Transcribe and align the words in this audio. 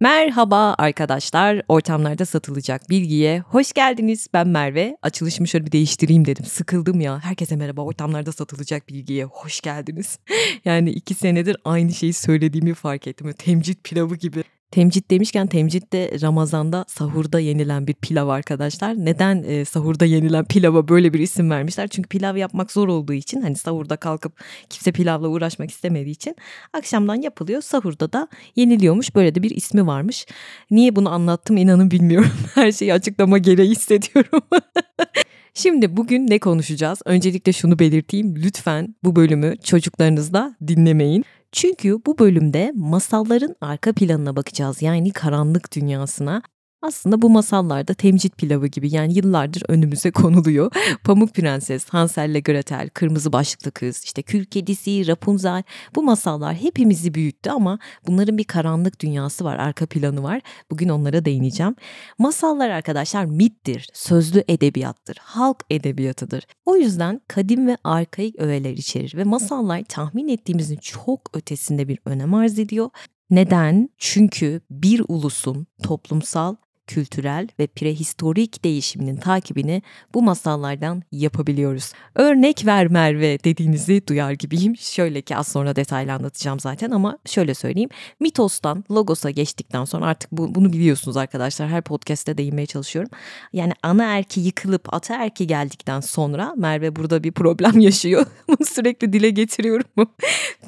Merhaba 0.00 0.74
arkadaşlar. 0.78 1.62
Ortamlarda 1.68 2.24
satılacak 2.24 2.90
bilgiye 2.90 3.40
hoş 3.40 3.72
geldiniz. 3.72 4.28
Ben 4.32 4.48
Merve. 4.48 4.96
Açılışımı 5.02 5.48
şöyle 5.48 5.66
bir 5.66 5.72
değiştireyim 5.72 6.24
dedim. 6.24 6.44
Sıkıldım 6.44 7.00
ya. 7.00 7.20
Herkese 7.20 7.56
merhaba. 7.56 7.82
Ortamlarda 7.82 8.32
satılacak 8.32 8.88
bilgiye 8.88 9.24
hoş 9.24 9.60
geldiniz. 9.60 10.18
yani 10.64 10.90
iki 10.90 11.14
senedir 11.14 11.56
aynı 11.64 11.92
şeyi 11.92 12.12
söylediğimi 12.12 12.74
fark 12.74 13.06
ettim. 13.06 13.32
Temcit 13.32 13.84
pilavı 13.84 14.16
gibi. 14.16 14.44
Temcit 14.70 15.10
demişken 15.10 15.46
temcit 15.46 15.92
de 15.92 16.10
Ramazan'da 16.22 16.84
sahurda 16.88 17.40
yenilen 17.40 17.86
bir 17.86 17.94
pilav 17.94 18.28
arkadaşlar. 18.28 18.94
Neden 19.04 19.42
e, 19.42 19.64
sahurda 19.64 20.04
yenilen 20.04 20.44
pilava 20.44 20.88
böyle 20.88 21.12
bir 21.12 21.18
isim 21.20 21.50
vermişler? 21.50 21.88
Çünkü 21.88 22.08
pilav 22.08 22.36
yapmak 22.36 22.72
zor 22.72 22.88
olduğu 22.88 23.12
için 23.12 23.40
hani 23.40 23.56
sahurda 23.56 23.96
kalkıp 23.96 24.32
kimse 24.70 24.92
pilavla 24.92 25.28
uğraşmak 25.28 25.70
istemediği 25.70 26.10
için 26.10 26.36
akşamdan 26.72 27.14
yapılıyor. 27.14 27.62
Sahurda 27.62 28.12
da 28.12 28.28
yeniliyormuş. 28.56 29.14
Böyle 29.14 29.34
de 29.34 29.42
bir 29.42 29.50
ismi 29.50 29.86
varmış. 29.86 30.26
Niye 30.70 30.96
bunu 30.96 31.10
anlattım 31.10 31.56
inanın 31.56 31.90
bilmiyorum. 31.90 32.32
Her 32.54 32.72
şeyi 32.72 32.92
açıklama 32.92 33.38
gereği 33.38 33.70
hissediyorum. 33.70 34.42
Şimdi 35.54 35.96
bugün 35.96 36.26
ne 36.30 36.38
konuşacağız? 36.38 36.98
Öncelikle 37.04 37.52
şunu 37.52 37.78
belirteyim. 37.78 38.36
Lütfen 38.36 38.94
bu 39.04 39.16
bölümü 39.16 39.56
çocuklarınızla 39.64 40.56
dinlemeyin. 40.66 41.24
Çünkü 41.56 41.98
bu 42.06 42.18
bölümde 42.18 42.72
masalların 42.74 43.56
arka 43.60 43.92
planına 43.92 44.36
bakacağız. 44.36 44.82
Yani 44.82 45.12
karanlık 45.12 45.74
dünyasına. 45.76 46.42
Aslında 46.82 47.22
bu 47.22 47.30
masallarda 47.30 47.94
temcit 47.94 48.38
pilavı 48.38 48.66
gibi 48.66 48.94
yani 48.94 49.14
yıllardır 49.14 49.62
önümüze 49.68 50.10
konuluyor. 50.10 50.72
Pamuk 51.04 51.34
Prenses, 51.34 51.88
Hansel 51.88 52.30
ile 52.30 52.40
Gretel, 52.40 52.88
Kırmızı 52.94 53.32
Başlıklı 53.32 53.70
Kız, 53.70 54.04
işte 54.04 54.22
Kül 54.22 54.44
Kedisi, 54.44 55.06
Rapunzel 55.06 55.62
bu 55.94 56.02
masallar 56.02 56.54
hepimizi 56.54 57.14
büyüttü 57.14 57.50
ama 57.50 57.78
bunların 58.06 58.38
bir 58.38 58.44
karanlık 58.44 59.00
dünyası 59.00 59.44
var, 59.44 59.58
arka 59.58 59.86
planı 59.86 60.22
var. 60.22 60.40
Bugün 60.70 60.88
onlara 60.88 61.24
değineceğim. 61.24 61.74
Masallar 62.18 62.70
arkadaşlar 62.70 63.24
mittir, 63.24 63.88
sözlü 63.92 64.44
edebiyattır, 64.48 65.16
halk 65.20 65.64
edebiyatıdır. 65.70 66.46
O 66.64 66.76
yüzden 66.76 67.20
kadim 67.28 67.66
ve 67.66 67.76
arkaik 67.84 68.38
öğeler 68.38 68.72
içerir 68.72 69.16
ve 69.16 69.24
masallar 69.24 69.84
tahmin 69.88 70.28
ettiğimizin 70.28 70.76
çok 70.76 71.20
ötesinde 71.36 71.88
bir 71.88 71.98
önem 72.04 72.34
arz 72.34 72.58
ediyor. 72.58 72.90
Neden? 73.30 73.88
Çünkü 73.98 74.60
bir 74.70 75.02
ulusun 75.08 75.66
toplumsal 75.82 76.56
kültürel 76.86 77.48
ve 77.58 77.66
prehistorik 77.66 78.64
değişiminin 78.64 79.16
takibini 79.16 79.82
bu 80.14 80.22
masallardan 80.22 81.02
yapabiliyoruz. 81.12 81.92
Örnek 82.14 82.66
ver 82.66 82.86
Merve 82.88 83.38
dediğinizi 83.44 84.02
duyar 84.08 84.32
gibiyim. 84.32 84.76
Şöyle 84.76 85.22
ki 85.22 85.36
az 85.36 85.48
sonra 85.48 85.76
detaylı 85.76 86.12
anlatacağım 86.12 86.60
zaten 86.60 86.90
ama 86.90 87.18
şöyle 87.26 87.54
söyleyeyim. 87.54 87.90
Mitos'tan 88.20 88.84
Logos'a 88.90 89.30
geçtikten 89.30 89.84
sonra 89.84 90.06
artık 90.06 90.32
bu, 90.32 90.54
bunu 90.54 90.72
biliyorsunuz 90.72 91.16
arkadaşlar. 91.16 91.68
Her 91.68 91.82
podcast'te 91.82 92.38
değinmeye 92.38 92.66
çalışıyorum. 92.66 93.10
Yani 93.52 93.72
ana 93.82 94.04
erki 94.04 94.40
yıkılıp 94.40 94.94
ata 94.94 95.14
erki 95.24 95.46
geldikten 95.46 96.00
sonra 96.00 96.54
Merve 96.56 96.96
burada 96.96 97.24
bir 97.24 97.32
problem 97.32 97.80
yaşıyor. 97.80 98.26
bunu 98.48 98.66
sürekli 98.66 99.12
dile 99.12 99.30
getiriyorum. 99.30 99.86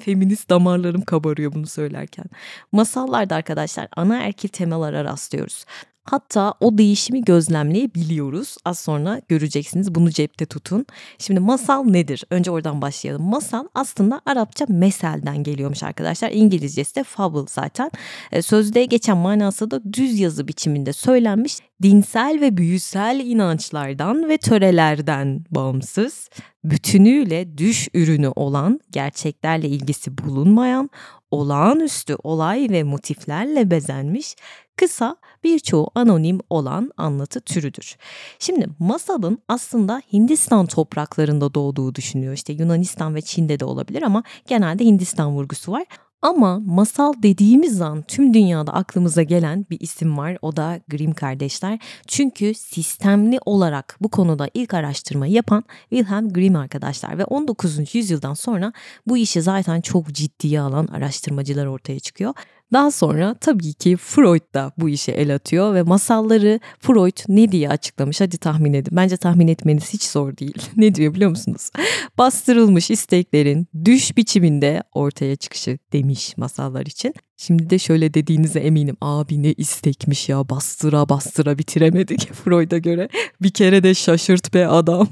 Feminist 0.00 0.50
damarlarım 0.50 1.02
kabarıyor 1.02 1.52
bunu 1.52 1.66
söylerken. 1.66 2.24
Masallarda 2.72 3.34
arkadaşlar 3.34 3.88
ana 3.96 4.18
erkil 4.18 4.48
temalara 4.48 5.04
rastlıyoruz. 5.04 5.64
Hatta 6.10 6.54
o 6.60 6.78
değişimi 6.78 7.24
gözlemleyebiliyoruz. 7.24 8.56
Az 8.64 8.78
sonra 8.78 9.20
göreceksiniz 9.28 9.94
bunu 9.94 10.10
cepte 10.10 10.46
tutun. 10.46 10.86
Şimdi 11.18 11.40
masal 11.40 11.84
nedir? 11.84 12.24
Önce 12.30 12.50
oradan 12.50 12.82
başlayalım. 12.82 13.22
Masal 13.22 13.66
aslında 13.74 14.20
Arapça 14.26 14.66
meselden 14.68 15.42
geliyormuş 15.42 15.82
arkadaşlar. 15.82 16.30
İngilizcesi 16.30 16.96
de 16.96 17.04
fable 17.04 17.46
zaten. 17.48 17.90
E, 18.32 18.42
sözde 18.42 18.84
geçen 18.84 19.16
manası 19.16 19.70
da 19.70 19.92
düz 19.92 20.20
yazı 20.20 20.48
biçiminde 20.48 20.92
söylenmiş 20.92 21.58
dinsel 21.82 22.38
ve 22.40 22.56
büyüsel 22.56 23.20
inançlardan 23.24 24.28
ve 24.28 24.38
törelerden 24.38 25.44
bağımsız, 25.50 26.28
bütünüyle 26.64 27.58
düş 27.58 27.88
ürünü 27.94 28.28
olan, 28.28 28.80
gerçeklerle 28.90 29.68
ilgisi 29.68 30.18
bulunmayan, 30.18 30.90
olağanüstü 31.30 32.16
olay 32.22 32.66
ve 32.70 32.82
motiflerle 32.82 33.70
bezenmiş, 33.70 34.34
kısa 34.78 35.16
birçoğu 35.44 35.90
anonim 35.94 36.40
olan 36.50 36.90
anlatı 36.96 37.40
türüdür. 37.40 37.96
Şimdi 38.38 38.66
masalın 38.78 39.38
aslında 39.48 40.02
Hindistan 40.12 40.66
topraklarında 40.66 41.54
doğduğu 41.54 41.94
düşünüyor. 41.94 42.34
İşte 42.34 42.52
Yunanistan 42.52 43.14
ve 43.14 43.22
Çin'de 43.22 43.60
de 43.60 43.64
olabilir 43.64 44.02
ama 44.02 44.22
genelde 44.46 44.84
Hindistan 44.84 45.30
vurgusu 45.30 45.72
var. 45.72 45.84
Ama 46.22 46.58
masal 46.58 47.12
dediğimiz 47.22 47.80
an 47.80 48.02
tüm 48.02 48.34
dünyada 48.34 48.74
aklımıza 48.74 49.22
gelen 49.22 49.66
bir 49.70 49.80
isim 49.80 50.18
var. 50.18 50.38
O 50.42 50.56
da 50.56 50.80
Grimm 50.88 51.12
kardeşler. 51.12 51.78
Çünkü 52.06 52.54
sistemli 52.54 53.38
olarak 53.46 53.96
bu 54.00 54.08
konuda 54.08 54.48
ilk 54.54 54.74
araştırmayı 54.74 55.32
yapan 55.32 55.64
Wilhelm 55.90 56.28
Grimm 56.28 56.56
arkadaşlar 56.56 57.18
ve 57.18 57.24
19. 57.24 57.94
yüzyıldan 57.94 58.34
sonra 58.34 58.72
bu 59.06 59.16
işi 59.16 59.42
zaten 59.42 59.80
çok 59.80 60.12
ciddiye 60.12 60.60
alan 60.60 60.86
araştırmacılar 60.86 61.66
ortaya 61.66 62.00
çıkıyor. 62.00 62.34
Daha 62.72 62.90
sonra 62.90 63.34
tabii 63.40 63.72
ki 63.72 63.96
Freud 63.96 64.54
da 64.54 64.72
bu 64.78 64.88
işe 64.88 65.12
el 65.12 65.34
atıyor 65.34 65.74
ve 65.74 65.82
masalları 65.82 66.60
Freud 66.80 67.16
ne 67.28 67.52
diye 67.52 67.68
açıklamış 67.68 68.20
hadi 68.20 68.38
tahmin 68.38 68.72
edin. 68.72 68.96
Bence 68.96 69.16
tahmin 69.16 69.48
etmeniz 69.48 69.92
hiç 69.92 70.02
zor 70.02 70.36
değil. 70.36 70.62
ne 70.76 70.94
diyor 70.94 71.14
biliyor 71.14 71.30
musunuz? 71.30 71.70
Bastırılmış 72.18 72.90
isteklerin 72.90 73.66
düş 73.84 74.16
biçiminde 74.16 74.82
ortaya 74.92 75.36
çıkışı 75.36 75.78
demiş 75.92 76.36
masallar 76.36 76.86
için. 76.86 77.14
Şimdi 77.36 77.70
de 77.70 77.78
şöyle 77.78 78.14
dediğinize 78.14 78.60
eminim. 78.60 78.96
Abi 79.00 79.42
ne 79.42 79.52
istekmiş 79.52 80.28
ya 80.28 80.48
bastıra 80.48 81.08
bastıra 81.08 81.58
bitiremedik 81.58 82.32
Freud'a 82.44 82.78
göre. 82.78 83.08
Bir 83.42 83.50
kere 83.50 83.82
de 83.82 83.94
şaşırt 83.94 84.54
be 84.54 84.66
adam. 84.66 85.08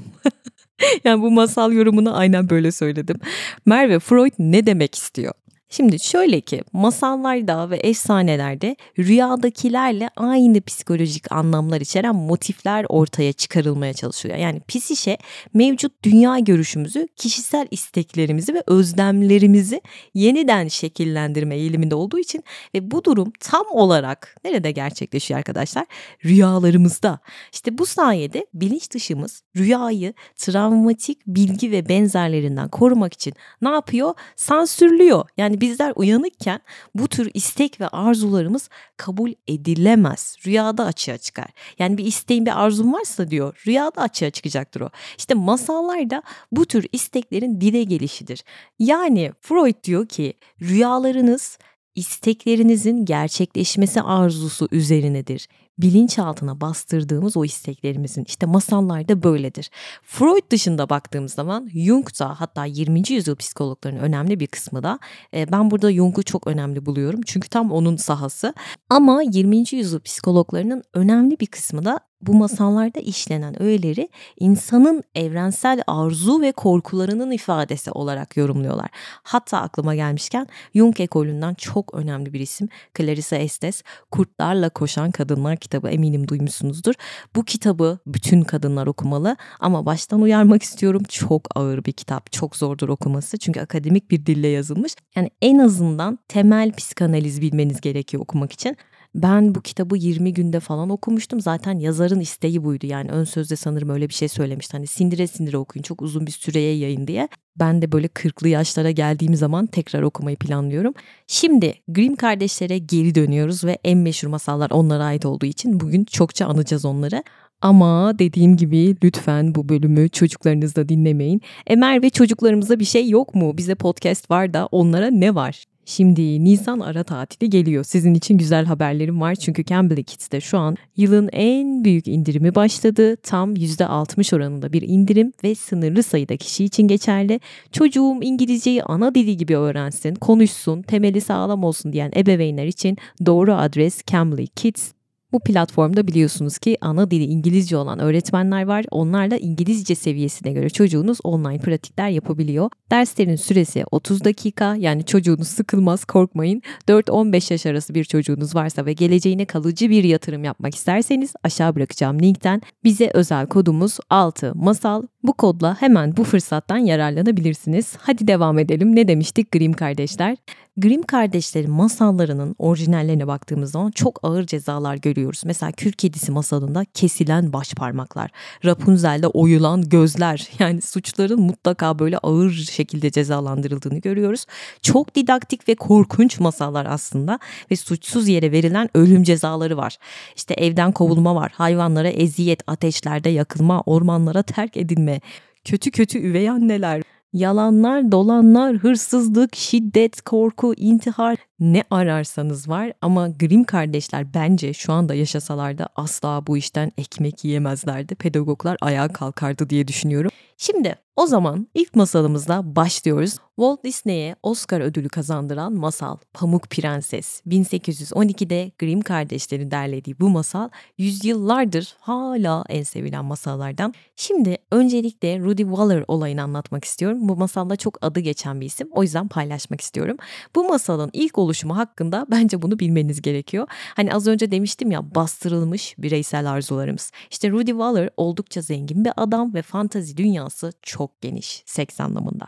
yani 1.03 1.21
bu 1.21 1.31
masal 1.31 1.71
yorumunu 1.71 2.17
aynen 2.17 2.49
böyle 2.49 2.71
söyledim. 2.71 3.19
Merve 3.65 3.99
Freud 3.99 4.33
ne 4.39 4.65
demek 4.65 4.95
istiyor? 4.95 5.33
Şimdi 5.69 5.99
şöyle 5.99 6.41
ki 6.41 6.61
masallarda 6.73 7.69
ve 7.69 7.77
efsanelerde 7.77 8.75
rüyadakilerle 8.99 10.09
aynı 10.15 10.61
psikolojik 10.61 11.31
anlamlar 11.31 11.81
içeren 11.81 12.15
motifler 12.15 12.85
ortaya 12.89 13.33
çıkarılmaya 13.33 13.93
çalışıyor. 13.93 14.37
Yani 14.37 14.61
psişe 14.67 15.17
mevcut 15.53 16.03
dünya 16.03 16.39
görüşümüzü, 16.39 17.07
kişisel 17.15 17.67
isteklerimizi 17.71 18.53
ve 18.53 18.63
özlemlerimizi 18.67 19.81
yeniden 20.13 20.67
şekillendirme 20.67 21.55
eğiliminde 21.55 21.95
olduğu 21.95 22.19
için 22.19 22.43
ve 22.73 22.91
bu 22.91 23.03
durum 23.03 23.31
tam 23.39 23.65
olarak 23.71 24.35
nerede 24.43 24.71
gerçekleşiyor 24.71 25.37
arkadaşlar? 25.37 25.85
Rüyalarımızda. 26.25 27.19
İşte 27.53 27.77
bu 27.77 27.85
sayede 27.85 28.45
bilinç 28.53 28.91
dışımız 28.91 29.43
rüyayı 29.57 30.13
travmatik 30.37 31.27
bilgi 31.27 31.71
ve 31.71 31.89
benzerlerinden 31.89 32.69
korumak 32.69 33.13
için 33.13 33.33
ne 33.61 33.69
yapıyor? 33.69 34.13
Sansürlüyor. 34.35 35.25
Yani 35.37 35.56
bizler 35.61 35.93
uyanıkken 35.95 36.59
bu 36.95 37.07
tür 37.07 37.31
istek 37.33 37.81
ve 37.81 37.87
arzularımız 37.87 38.69
kabul 38.97 39.33
edilemez. 39.47 40.35
Rüyada 40.45 40.85
açığa 40.85 41.17
çıkar. 41.17 41.47
Yani 41.79 41.97
bir 41.97 42.05
isteğin 42.05 42.45
bir 42.45 42.63
arzun 42.63 42.93
varsa 42.93 43.29
diyor 43.29 43.61
rüyada 43.67 44.01
açığa 44.01 44.29
çıkacaktır 44.29 44.81
o. 44.81 44.89
İşte 45.17 45.33
masallarda 45.33 46.23
bu 46.51 46.65
tür 46.65 46.85
isteklerin 46.91 47.61
dile 47.61 47.83
gelişidir. 47.83 48.43
Yani 48.79 49.31
Freud 49.41 49.83
diyor 49.83 50.07
ki 50.07 50.33
rüyalarınız 50.61 51.57
isteklerinizin 51.95 53.05
gerçekleşmesi 53.05 54.01
arzusu 54.01 54.67
üzerinedir 54.71 55.47
bilinçaltına 55.79 56.61
bastırdığımız 56.61 57.37
o 57.37 57.45
isteklerimizin 57.45 58.23
işte 58.27 58.45
masallarda 58.45 59.23
böyledir. 59.23 59.69
Freud 60.03 60.51
dışında 60.51 60.89
baktığımız 60.89 61.33
zaman 61.33 61.69
Jung 61.73 62.07
da 62.19 62.41
hatta 62.41 62.65
20. 62.65 63.01
yüzyıl 63.09 63.35
psikologlarının 63.35 63.99
önemli 63.99 64.39
bir 64.39 64.47
kısmı 64.47 64.83
da 64.83 64.99
e, 65.33 65.51
ben 65.51 65.71
burada 65.71 65.93
Jung'u 65.93 66.23
çok 66.23 66.47
önemli 66.47 66.85
buluyorum. 66.85 67.21
Çünkü 67.25 67.49
tam 67.49 67.71
onun 67.71 67.95
sahası. 67.95 68.53
Ama 68.89 69.21
20. 69.21 69.63
yüzyıl 69.71 69.99
psikologlarının 69.99 70.83
önemli 70.93 71.39
bir 71.39 71.47
kısmı 71.47 71.85
da 71.85 71.99
bu 72.21 72.33
masallarda 72.33 72.99
işlenen 72.99 73.61
öğeleri 73.63 74.09
insanın 74.39 75.03
evrensel 75.15 75.81
arzu 75.87 76.41
ve 76.41 76.51
korkularının 76.51 77.31
ifadesi 77.31 77.91
olarak 77.91 78.37
yorumluyorlar. 78.37 78.89
Hatta 79.23 79.61
aklıma 79.61 79.95
gelmişken 79.95 80.47
Jung 80.75 80.99
ekolünden 80.99 81.53
çok 81.53 81.93
önemli 81.93 82.33
bir 82.33 82.39
isim 82.39 82.69
Clarissa 82.97 83.35
Estes 83.35 83.83
Kurtlarla 84.11 84.69
Koşan 84.69 85.11
Kadınlar 85.11 85.57
kitabı 85.57 85.89
eminim 85.89 86.27
duymuşsunuzdur. 86.27 86.93
Bu 87.35 87.43
kitabı 87.43 87.99
bütün 88.07 88.41
kadınlar 88.41 88.87
okumalı 88.87 89.37
ama 89.59 89.85
baştan 89.85 90.21
uyarmak 90.21 90.63
istiyorum 90.63 91.03
çok 91.09 91.57
ağır 91.57 91.85
bir 91.85 91.91
kitap. 91.91 92.31
Çok 92.31 92.55
zordur 92.55 92.89
okuması 92.89 93.37
çünkü 93.37 93.61
akademik 93.61 94.11
bir 94.11 94.25
dille 94.25 94.47
yazılmış. 94.47 94.95
Yani 95.15 95.29
en 95.41 95.57
azından 95.57 96.19
temel 96.27 96.71
psikanaliz 96.71 97.41
bilmeniz 97.41 97.81
gerekiyor 97.81 98.23
okumak 98.23 98.51
için. 98.51 98.77
Ben 99.17 99.55
bu 99.55 99.61
kitabı 99.61 99.97
20 99.97 100.33
günde 100.33 100.59
falan 100.59 100.89
okumuştum. 100.89 101.41
Zaten 101.41 101.79
yazarın 101.79 102.19
isteği 102.19 102.63
buydu. 102.63 102.85
Yani 102.85 103.11
ön 103.11 103.23
sözde 103.23 103.55
sanırım 103.55 103.89
öyle 103.89 104.09
bir 104.09 104.13
şey 104.13 104.27
söylemişti. 104.27 104.77
Hani 104.77 104.87
sindire 104.87 105.27
sindire 105.27 105.57
okuyun 105.57 105.83
çok 105.83 106.01
uzun 106.01 106.27
bir 106.27 106.31
süreye 106.31 106.77
yayın 106.77 107.07
diye. 107.07 107.27
Ben 107.59 107.81
de 107.81 107.91
böyle 107.91 108.07
40'lı 108.07 108.47
yaşlara 108.47 108.91
geldiğim 108.91 109.35
zaman 109.35 109.65
tekrar 109.65 110.01
okumayı 110.01 110.37
planlıyorum. 110.37 110.93
Şimdi 111.27 111.73
Grimm 111.87 112.15
kardeşlere 112.15 112.77
geri 112.77 113.15
dönüyoruz 113.15 113.63
ve 113.63 113.77
en 113.83 113.97
meşhur 113.97 114.27
masallar 114.27 114.71
onlara 114.71 115.03
ait 115.03 115.25
olduğu 115.25 115.45
için 115.45 115.79
bugün 115.79 116.05
çokça 116.05 116.45
anacağız 116.45 116.85
onları. 116.85 117.23
Ama 117.61 118.19
dediğim 118.19 118.57
gibi 118.57 118.95
lütfen 119.03 119.55
bu 119.55 119.69
bölümü 119.69 120.09
çocuklarınızla 120.09 120.89
dinlemeyin. 120.89 121.41
Emer 121.67 122.01
ve 122.01 122.09
çocuklarımıza 122.09 122.79
bir 122.79 122.85
şey 122.85 123.09
yok 123.09 123.35
mu? 123.35 123.57
Bize 123.57 123.75
podcast 123.75 124.31
var 124.31 124.53
da 124.53 124.65
onlara 124.65 125.07
ne 125.09 125.35
var? 125.35 125.65
Şimdi 125.89 126.43
Nisan 126.43 126.79
ara 126.79 127.03
tatili 127.03 127.49
geliyor. 127.49 127.83
Sizin 127.83 128.13
için 128.13 128.37
güzel 128.37 128.65
haberlerim 128.65 129.21
var 129.21 129.35
çünkü 129.35 129.65
Cambly 129.65 130.03
Kids'te 130.03 130.41
şu 130.41 130.57
an 130.57 130.75
yılın 130.97 131.29
en 131.31 131.83
büyük 131.83 132.07
indirimi 132.07 132.55
başladı. 132.55 133.15
Tam 133.15 133.55
%60 133.55 134.35
oranında 134.35 134.73
bir 134.73 134.81
indirim 134.81 135.33
ve 135.43 135.55
sınırlı 135.55 136.03
sayıda 136.03 136.37
kişi 136.37 136.65
için 136.65 136.87
geçerli. 136.87 137.39
Çocuğum 137.71 138.19
İngilizceyi 138.21 138.83
ana 138.83 139.15
dili 139.15 139.37
gibi 139.37 139.57
öğrensin, 139.57 140.15
konuşsun, 140.15 140.81
temeli 140.81 141.21
sağlam 141.21 141.63
olsun 141.63 141.93
diyen 141.93 142.11
ebeveynler 142.15 142.65
için 142.65 142.97
doğru 143.25 143.53
adres 143.53 144.01
Cambly 144.07 144.47
Kids 144.47 144.96
bu 145.31 145.39
platformda 145.39 146.07
biliyorsunuz 146.07 146.57
ki 146.57 146.77
ana 146.81 147.11
dili 147.11 147.23
İngilizce 147.23 147.77
olan 147.77 147.99
öğretmenler 147.99 148.63
var. 148.63 148.85
Onlarla 148.91 149.37
İngilizce 149.37 149.95
seviyesine 149.95 150.51
göre 150.51 150.69
çocuğunuz 150.69 151.17
online 151.23 151.59
pratikler 151.59 152.09
yapabiliyor. 152.09 152.69
Derslerin 152.91 153.35
süresi 153.35 153.83
30 153.91 154.23
dakika 154.23 154.75
yani 154.75 155.05
çocuğunuz 155.05 155.47
sıkılmaz 155.47 156.05
korkmayın. 156.05 156.61
4-15 156.87 157.53
yaş 157.53 157.65
arası 157.65 157.95
bir 157.95 158.03
çocuğunuz 158.03 158.55
varsa 158.55 158.85
ve 158.85 158.93
geleceğine 158.93 159.45
kalıcı 159.45 159.89
bir 159.89 160.03
yatırım 160.03 160.43
yapmak 160.43 160.75
isterseniz 160.75 161.33
aşağı 161.43 161.75
bırakacağım 161.75 162.21
linkten 162.21 162.61
bize 162.83 163.11
özel 163.13 163.47
kodumuz 163.47 163.97
6 164.09 164.55
masal. 164.55 165.03
Bu 165.23 165.33
kodla 165.33 165.81
hemen 165.81 166.17
bu 166.17 166.23
fırsattan 166.23 166.77
yararlanabilirsiniz. 166.77 167.95
Hadi 167.99 168.27
devam 168.27 168.59
edelim. 168.59 168.95
Ne 168.95 169.07
demiştik 169.07 169.51
Grimm 169.51 169.73
kardeşler? 169.73 170.37
Grimm 170.79 171.03
kardeşlerin 171.03 171.71
masallarının 171.71 172.55
orijinallerine 172.59 173.27
baktığımız 173.27 173.71
zaman 173.71 173.91
çok 173.91 174.19
ağır 174.23 174.45
cezalar 174.45 174.95
görüyoruz. 174.95 175.41
Mesela 175.45 175.71
Kül 175.71 175.91
Kedisi 175.91 176.31
masalında 176.31 176.85
kesilen 176.93 177.53
baş 177.53 177.73
parmaklar, 177.73 178.31
Rapunzel'de 178.65 179.27
oyulan 179.27 179.89
gözler 179.89 180.49
yani 180.59 180.81
suçların 180.81 181.41
mutlaka 181.41 181.99
böyle 181.99 182.17
ağır 182.17 182.51
şekilde 182.51 183.11
cezalandırıldığını 183.11 183.97
görüyoruz. 183.99 184.45
Çok 184.81 185.15
didaktik 185.15 185.69
ve 185.69 185.75
korkunç 185.75 186.39
masallar 186.39 186.85
aslında 186.85 187.39
ve 187.71 187.75
suçsuz 187.75 188.27
yere 188.27 188.51
verilen 188.51 188.89
ölüm 188.93 189.23
cezaları 189.23 189.77
var. 189.77 189.97
İşte 190.35 190.53
evden 190.53 190.91
kovulma 190.91 191.35
var, 191.35 191.51
hayvanlara 191.55 192.09
eziyet, 192.09 192.63
ateşlerde 192.67 193.29
yakılma, 193.29 193.81
ormanlara 193.81 194.43
terk 194.43 194.77
edilme, 194.77 195.21
kötü 195.63 195.91
kötü 195.91 196.19
üvey 196.19 196.49
anneler, 196.49 197.03
Yalanlar, 197.33 198.11
dolanlar, 198.11 198.75
hırsızlık, 198.75 199.55
şiddet, 199.55 200.21
korku, 200.21 200.73
intihar 200.77 201.37
ne 201.59 201.83
ararsanız 201.91 202.69
var 202.69 202.93
ama 203.01 203.27
Grimm 203.29 203.63
kardeşler 203.63 204.33
bence 204.33 204.73
şu 204.73 204.93
anda 204.93 205.13
yaşasalardı 205.13 205.87
asla 205.95 206.47
bu 206.47 206.57
işten 206.57 206.91
ekmek 206.97 207.45
yiyemezlerdi. 207.45 208.15
Pedagoglar 208.15 208.77
ayağa 208.81 209.07
kalkardı 209.07 209.69
diye 209.69 209.87
düşünüyorum. 209.87 210.31
Şimdi 210.57 210.95
o 211.17 211.27
zaman 211.27 211.67
ilk 211.73 211.95
masalımızla 211.95 212.75
başlıyoruz. 212.75 213.37
Walt 213.55 213.83
Disney'e 213.83 214.35
Oscar 214.43 214.81
ödülü 214.81 215.09
kazandıran 215.09 215.73
masal 215.73 216.17
Pamuk 216.33 216.69
Prenses. 216.69 217.41
1812'de 217.47 218.71
Grimm 218.79 219.01
kardeşleri 219.01 219.71
derlediği 219.71 220.19
bu 220.19 220.29
masal 220.29 220.69
yüzyıllardır 220.97 221.95
hala 221.99 222.63
en 222.69 222.83
sevilen 222.83 223.25
masallardan. 223.25 223.93
Şimdi 224.15 224.57
öncelikle 224.71 225.39
Rudy 225.39 225.61
Waller 225.61 226.03
olayını 226.07 226.43
anlatmak 226.43 226.85
istiyorum. 226.85 227.29
Bu 227.29 227.35
masalda 227.35 227.75
çok 227.75 227.97
adı 228.01 228.19
geçen 228.19 228.61
bir 228.61 228.65
isim. 228.65 228.87
O 228.91 229.03
yüzden 229.03 229.27
paylaşmak 229.27 229.81
istiyorum. 229.81 230.17
Bu 230.55 230.63
masalın 230.63 231.09
ilk 231.13 231.37
oluşumu 231.37 231.77
hakkında 231.77 232.25
bence 232.31 232.61
bunu 232.61 232.79
bilmeniz 232.79 233.21
gerekiyor. 233.21 233.67
Hani 233.95 234.13
az 234.13 234.27
önce 234.27 234.51
demiştim 234.51 234.91
ya 234.91 235.15
bastırılmış 235.15 235.95
bireysel 235.97 236.51
arzularımız. 236.51 237.11
İşte 237.31 237.49
Rudy 237.51 237.71
Waller 237.71 238.09
oldukça 238.17 238.61
zengin 238.61 239.05
bir 239.05 239.11
adam 239.17 239.53
ve 239.53 239.61
fantazi 239.61 240.17
dünyası 240.17 240.71
çok 240.81 241.06
geniş 241.21 241.63
seks 241.65 241.99
anlamında. 241.99 242.47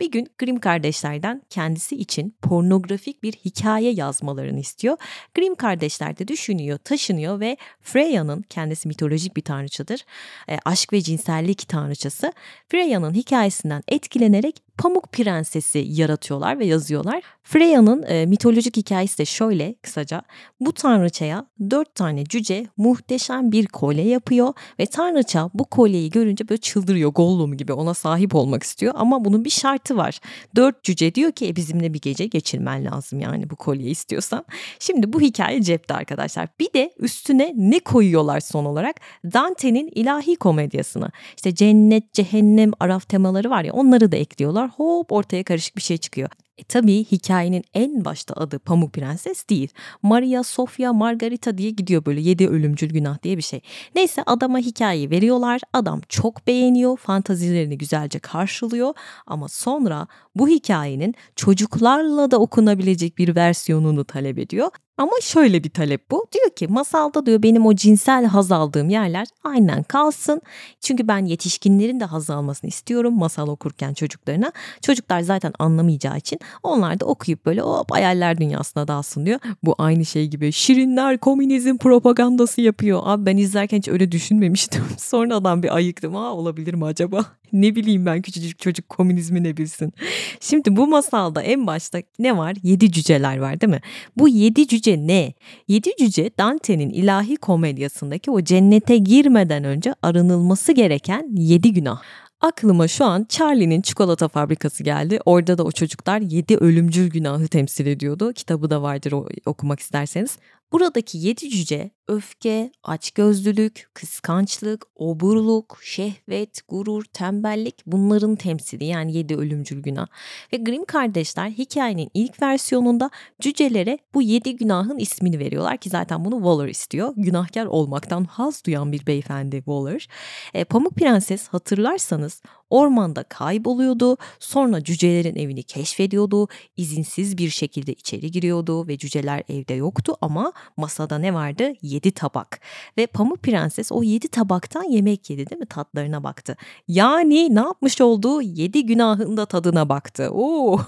Bir 0.00 0.10
gün 0.10 0.26
Grimm 0.38 0.60
kardeşlerden 0.60 1.42
kendisi 1.50 1.96
için 1.96 2.34
pornografik 2.42 3.22
bir 3.22 3.32
hikaye 3.32 3.92
yazmalarını 3.92 4.60
istiyor. 4.60 4.96
Grimm 5.34 5.54
kardeşler 5.54 6.18
de 6.18 6.28
düşünüyor, 6.28 6.78
taşınıyor 6.78 7.40
ve 7.40 7.56
Freya'nın 7.80 8.42
kendisi 8.42 8.88
mitolojik 8.88 9.36
bir 9.36 9.42
tanrıçadır. 9.42 10.04
E, 10.48 10.58
aşk 10.64 10.92
ve 10.92 11.00
cinsellik 11.00 11.68
tanrıçası. 11.68 12.32
Freya'nın 12.68 13.14
hikayesinden 13.14 13.82
etkilenerek 13.88 14.62
Pamuk 14.78 15.12
Prensesi 15.12 15.84
yaratıyorlar 15.88 16.58
ve 16.58 16.66
yazıyorlar. 16.66 17.22
Freya'nın 17.42 18.02
e, 18.02 18.26
mitolojik 18.26 18.76
hikayesi 18.76 19.18
de 19.18 19.24
şöyle 19.24 19.74
kısaca. 19.82 20.22
Bu 20.60 20.72
tanrıçaya 20.72 21.46
dört 21.70 21.94
tane 21.94 22.24
cüce 22.24 22.66
muhteşem 22.76 23.52
bir 23.52 23.66
kolye 23.66 24.08
yapıyor 24.08 24.54
ve 24.78 24.86
tanrıça 24.86 25.50
bu 25.54 25.64
kolyeyi 25.64 26.10
görünce 26.10 26.48
böyle 26.48 26.60
çıldırıyor 26.60 27.10
Gollum 27.10 27.56
gibi 27.56 27.72
ona 27.72 27.94
sahip 28.00 28.34
olmak 28.34 28.62
istiyor 28.62 28.94
ama 28.96 29.24
bunun 29.24 29.44
bir 29.44 29.50
şartı 29.50 29.96
var. 29.96 30.20
Dört 30.56 30.84
cüce 30.84 31.14
diyor 31.14 31.32
ki 31.32 31.48
e, 31.48 31.56
bizimle 31.56 31.94
bir 31.94 32.00
gece 32.00 32.26
geçirmen 32.26 32.84
lazım 32.84 33.20
yani 33.20 33.50
bu 33.50 33.56
kolyeyi 33.56 33.90
istiyorsan. 33.90 34.44
Şimdi 34.78 35.12
bu 35.12 35.20
hikaye 35.20 35.62
cepte 35.62 35.94
arkadaşlar. 35.94 36.48
Bir 36.60 36.72
de 36.74 36.92
üstüne 36.98 37.52
ne 37.56 37.78
koyuyorlar 37.80 38.40
son 38.40 38.64
olarak? 38.64 38.96
Dante'nin 39.24 39.90
ilahi 39.94 40.36
komedyasını. 40.36 41.10
İşte 41.36 41.54
cennet, 41.54 42.12
cehennem, 42.12 42.70
araf 42.80 43.08
temaları 43.08 43.50
var 43.50 43.64
ya 43.64 43.72
onları 43.72 44.12
da 44.12 44.16
ekliyorlar 44.16 44.70
hop 44.76 45.12
ortaya 45.12 45.44
karışık 45.44 45.76
bir 45.76 45.82
şey 45.82 45.96
çıkıyor. 45.96 46.28
E 46.60 46.64
tabii 46.64 47.04
hikayenin 47.04 47.64
en 47.74 48.04
başta 48.04 48.34
adı 48.34 48.58
Pamuk 48.58 48.92
Prenses 48.92 49.48
değil. 49.48 49.68
Maria, 50.02 50.42
Sofia, 50.42 50.92
Margarita 50.92 51.58
diye 51.58 51.70
gidiyor 51.70 52.04
böyle 52.04 52.20
yedi 52.20 52.48
ölümcül 52.48 52.90
günah 52.90 53.22
diye 53.22 53.36
bir 53.36 53.42
şey. 53.42 53.60
Neyse 53.94 54.22
adama 54.26 54.58
hikayeyi 54.58 55.10
veriyorlar. 55.10 55.60
Adam 55.72 56.00
çok 56.08 56.46
beğeniyor. 56.46 56.96
Fantazilerini 56.96 57.78
güzelce 57.78 58.18
karşılıyor. 58.18 58.94
Ama 59.26 59.48
sonra 59.48 60.06
bu 60.34 60.48
hikayenin 60.48 61.14
çocuklarla 61.36 62.30
da 62.30 62.38
okunabilecek 62.38 63.18
bir 63.18 63.36
versiyonunu 63.36 64.04
talep 64.04 64.38
ediyor. 64.38 64.70
Ama 65.00 65.12
şöyle 65.22 65.64
bir 65.64 65.70
talep 65.70 66.10
bu. 66.10 66.26
Diyor 66.32 66.50
ki 66.50 66.68
masalda 66.68 67.26
diyor 67.26 67.42
benim 67.42 67.66
o 67.66 67.74
cinsel 67.74 68.24
haz 68.24 68.52
aldığım 68.52 68.88
yerler 68.88 69.26
aynen 69.44 69.82
kalsın. 69.82 70.40
Çünkü 70.80 71.08
ben 71.08 71.24
yetişkinlerin 71.24 72.00
de 72.00 72.04
haz 72.04 72.30
almasını 72.30 72.68
istiyorum 72.68 73.18
masal 73.18 73.48
okurken 73.48 73.94
çocuklarına. 73.94 74.52
Çocuklar 74.82 75.20
zaten 75.20 75.52
anlamayacağı 75.58 76.18
için 76.18 76.38
onlar 76.62 77.00
da 77.00 77.04
okuyup 77.04 77.46
böyle 77.46 77.60
hop 77.60 77.92
hayaller 77.92 78.38
dünyasına 78.38 78.88
dalsın 78.88 79.26
diyor. 79.26 79.40
Bu 79.62 79.74
aynı 79.78 80.04
şey 80.04 80.28
gibi 80.28 80.52
şirinler 80.52 81.18
komünizm 81.18 81.76
propagandası 81.76 82.60
yapıyor. 82.60 83.00
Abi 83.04 83.26
ben 83.26 83.36
izlerken 83.36 83.78
hiç 83.78 83.88
öyle 83.88 84.12
düşünmemiştim. 84.12 84.84
Sonradan 84.98 85.62
bir 85.62 85.74
ayıktım. 85.74 86.14
Ha 86.14 86.32
olabilir 86.32 86.74
mi 86.74 86.84
acaba? 86.84 87.26
Ne 87.52 87.76
bileyim 87.76 88.06
ben 88.06 88.22
küçücük 88.22 88.58
çocuk 88.58 88.88
komünizmi 88.88 89.44
ne 89.44 89.56
bilsin. 89.56 89.92
Şimdi 90.40 90.76
bu 90.76 90.86
masalda 90.86 91.42
en 91.42 91.66
başta 91.66 92.02
ne 92.18 92.36
var? 92.36 92.56
Yedi 92.62 92.92
cüceler 92.92 93.38
var 93.38 93.60
değil 93.60 93.70
mi? 93.70 93.80
Bu 94.16 94.28
yedi 94.28 94.66
cüce 94.66 95.06
ne? 95.06 95.32
Yedi 95.68 95.90
cüce 95.98 96.30
Dante'nin 96.38 96.90
ilahi 96.90 97.36
komedyasındaki 97.36 98.30
o 98.30 98.42
cennete 98.42 98.96
girmeden 98.96 99.64
önce 99.64 99.94
arınılması 100.02 100.72
gereken 100.72 101.28
yedi 101.36 101.72
günah. 101.72 102.02
Aklıma 102.40 102.88
şu 102.88 103.04
an 103.04 103.26
Charlie'nin 103.28 103.80
çikolata 103.80 104.28
fabrikası 104.28 104.84
geldi. 104.84 105.20
Orada 105.24 105.58
da 105.58 105.64
o 105.64 105.72
çocuklar 105.72 106.20
yedi 106.20 106.56
ölümcül 106.56 107.10
günahı 107.10 107.48
temsil 107.48 107.86
ediyordu. 107.86 108.32
Kitabı 108.32 108.70
da 108.70 108.82
vardır 108.82 109.14
okumak 109.46 109.80
isterseniz. 109.80 110.38
Buradaki 110.72 111.18
yedi 111.18 111.50
cüce 111.50 111.90
öfke, 112.10 112.72
açgözlülük, 112.84 113.90
kıskançlık, 113.94 114.86
oburluk, 114.96 115.78
şehvet, 115.82 116.68
gurur, 116.68 117.04
tembellik 117.04 117.74
bunların 117.86 118.36
temsili 118.36 118.84
yani 118.84 119.16
yedi 119.16 119.36
ölümcül 119.36 119.82
günah. 119.82 120.06
Ve 120.52 120.56
Grimm 120.56 120.84
kardeşler 120.84 121.50
hikayenin 121.50 122.10
ilk 122.14 122.42
versiyonunda 122.42 123.10
cücelere 123.40 123.98
bu 124.14 124.22
yedi 124.22 124.56
günahın 124.56 124.98
ismini 124.98 125.38
veriyorlar 125.38 125.76
ki 125.76 125.90
zaten 125.90 126.24
bunu 126.24 126.34
Waller 126.34 126.68
istiyor. 126.68 127.12
Günahkar 127.16 127.66
olmaktan 127.66 128.24
haz 128.24 128.64
duyan 128.64 128.92
bir 128.92 129.06
beyefendi 129.06 129.56
Waller. 129.56 130.08
E, 130.54 130.64
Pamuk 130.64 130.94
Prenses 130.94 131.48
hatırlarsanız 131.48 132.42
ormanda 132.70 133.22
kayboluyordu. 133.22 134.16
Sonra 134.38 134.84
cücelerin 134.84 135.36
evini 135.36 135.62
keşfediyordu. 135.62 136.48
İzinsiz 136.76 137.38
bir 137.38 137.50
şekilde 137.50 137.92
içeri 137.92 138.30
giriyordu 138.30 138.88
ve 138.88 138.98
cüceler 138.98 139.42
evde 139.48 139.74
yoktu 139.74 140.16
ama 140.20 140.52
masada 140.76 141.18
ne 141.18 141.34
vardı? 141.34 141.72
Yedi 141.82 141.99
7 142.04 142.10
tabak. 142.10 142.60
Ve 142.98 143.06
Pamuk 143.06 143.42
Prenses 143.42 143.92
o 143.92 144.02
7 144.02 144.28
tabaktan 144.28 144.82
yemek 144.82 145.30
yedi 145.30 145.50
değil 145.50 145.58
mi? 145.58 145.66
Tatlarına 145.66 146.24
baktı. 146.24 146.56
Yani 146.88 147.54
ne 147.54 147.60
yapmış 147.60 148.00
olduğu 148.00 148.42
7 148.42 148.86
günahın 148.86 149.36
da 149.36 149.46
tadına 149.46 149.88
baktı. 149.88 150.30
Oo. 150.32 150.80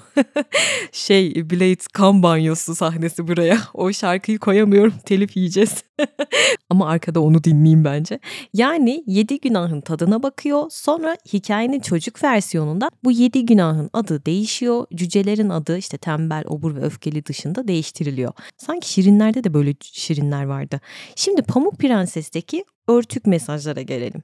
şey 0.93 1.51
Blade 1.51 1.83
kan 1.93 2.23
banyosu 2.23 2.75
sahnesi 2.75 3.29
buraya. 3.29 3.59
O 3.75 3.93
şarkıyı 3.93 4.39
koyamıyorum. 4.39 4.95
Telif 5.05 5.37
yiyeceğiz. 5.37 5.85
Ama 6.71 6.89
arkada 6.89 7.21
onu 7.21 7.45
dinleyeyim 7.45 7.85
bence. 7.85 8.19
Yani 8.55 9.05
7 9.07 9.41
günahın 9.41 9.81
tadına 9.81 10.23
bakıyor. 10.23 10.67
Sonra 10.71 11.17
hikayenin 11.33 11.81
çocuk 11.81 12.25
versiyonunda 12.25 12.91
bu 13.05 13.13
7 13.13 13.47
günahın 13.47 13.91
adı 13.93 14.27
değişiyor. 14.27 14.87
Cücelerin 14.95 15.49
adı 15.49 15.79
işte 15.79 15.99
tembel, 15.99 16.45
obur 16.47 16.77
ve 16.77 16.81
öfkeli 16.81 17.27
dışında 17.27 17.69
değiştiriliyor. 17.69 18.33
Sanki 18.57 18.93
şirinlerde 18.93 19.45
de 19.45 19.55
böyle 19.55 19.75
şirinler 19.83 20.45
vardı. 20.45 20.81
Şimdi 21.17 21.43
Pamuk 21.43 21.79
Prenses'teki 21.79 22.65
örtük 22.89 23.27
mesajlara 23.27 23.83
gelelim. 23.83 24.23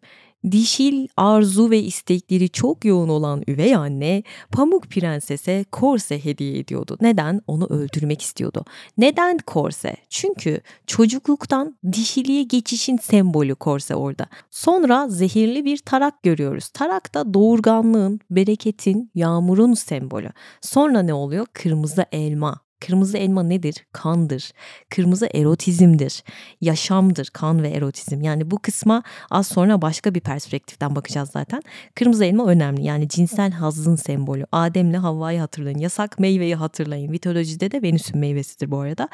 Dişil 0.50 1.07
arzu 1.17 1.71
ve 1.71 1.79
istekleri 1.83 2.49
çok 2.49 2.85
yoğun 2.85 3.09
olan 3.09 3.43
üvey 3.49 3.75
anne 3.75 4.23
Pamuk 4.53 4.87
Prenses'e 4.91 5.65
korse 5.73 6.25
hediye 6.25 6.59
ediyordu. 6.59 6.99
Neden? 7.00 7.41
Onu 7.47 7.67
öldürmek 7.67 8.23
istiyordu. 8.23 8.65
Neden 8.99 9.38
korse? 9.38 9.97
Çünkü 10.09 10.61
çocukluktan 10.87 11.79
dişiliğe 11.93 12.43
geçişin 12.43 12.97
sembolü 12.97 13.55
korse 13.55 13.95
orada. 13.95 14.27
Sonra 14.50 15.09
zehirli 15.09 15.65
bir 15.65 15.79
tarak 15.79 16.23
görüyoruz. 16.23 16.69
Tarak 16.69 17.15
da 17.15 17.35
doğurganlığın, 17.35 18.21
bereketin, 18.31 19.11
yağmurun 19.15 19.75
sembolü. 19.75 20.31
Sonra 20.61 21.03
ne 21.03 21.15
oluyor? 21.15 21.47
Kırmızı 21.53 22.07
elma. 22.12 22.68
Kırmızı 22.80 23.18
elma 23.18 23.42
nedir? 23.42 23.87
Kandır. 23.92 24.52
Kırmızı 24.90 25.28
erotizmdir. 25.35 26.23
Yaşamdır 26.61 27.26
kan 27.32 27.62
ve 27.62 27.68
erotizm. 27.70 28.23
Yani 28.23 28.50
bu 28.50 28.58
kısma 28.58 29.02
az 29.30 29.47
sonra 29.47 29.82
başka 29.82 30.14
bir 30.14 30.20
perspektiften 30.20 30.97
bakacağız 30.97 31.30
zaten. 31.30 31.62
Kırmızı 31.94 32.25
elma 32.25 32.47
önemli. 32.47 32.85
Yani 32.85 33.08
cinsel 33.08 33.52
hazın 33.52 33.97
sembolü. 33.97 34.47
Adem'le 34.52 34.94
Havva'yı 34.94 35.40
hatırlayın. 35.40 35.78
Yasak 35.78 36.18
meyveyi 36.18 36.54
hatırlayın. 36.54 37.11
Mitolojide 37.11 37.70
de 37.70 37.82
Venüs'ün 37.82 38.18
meyvesidir 38.18 38.70
bu 38.70 38.80
arada. 38.80 39.08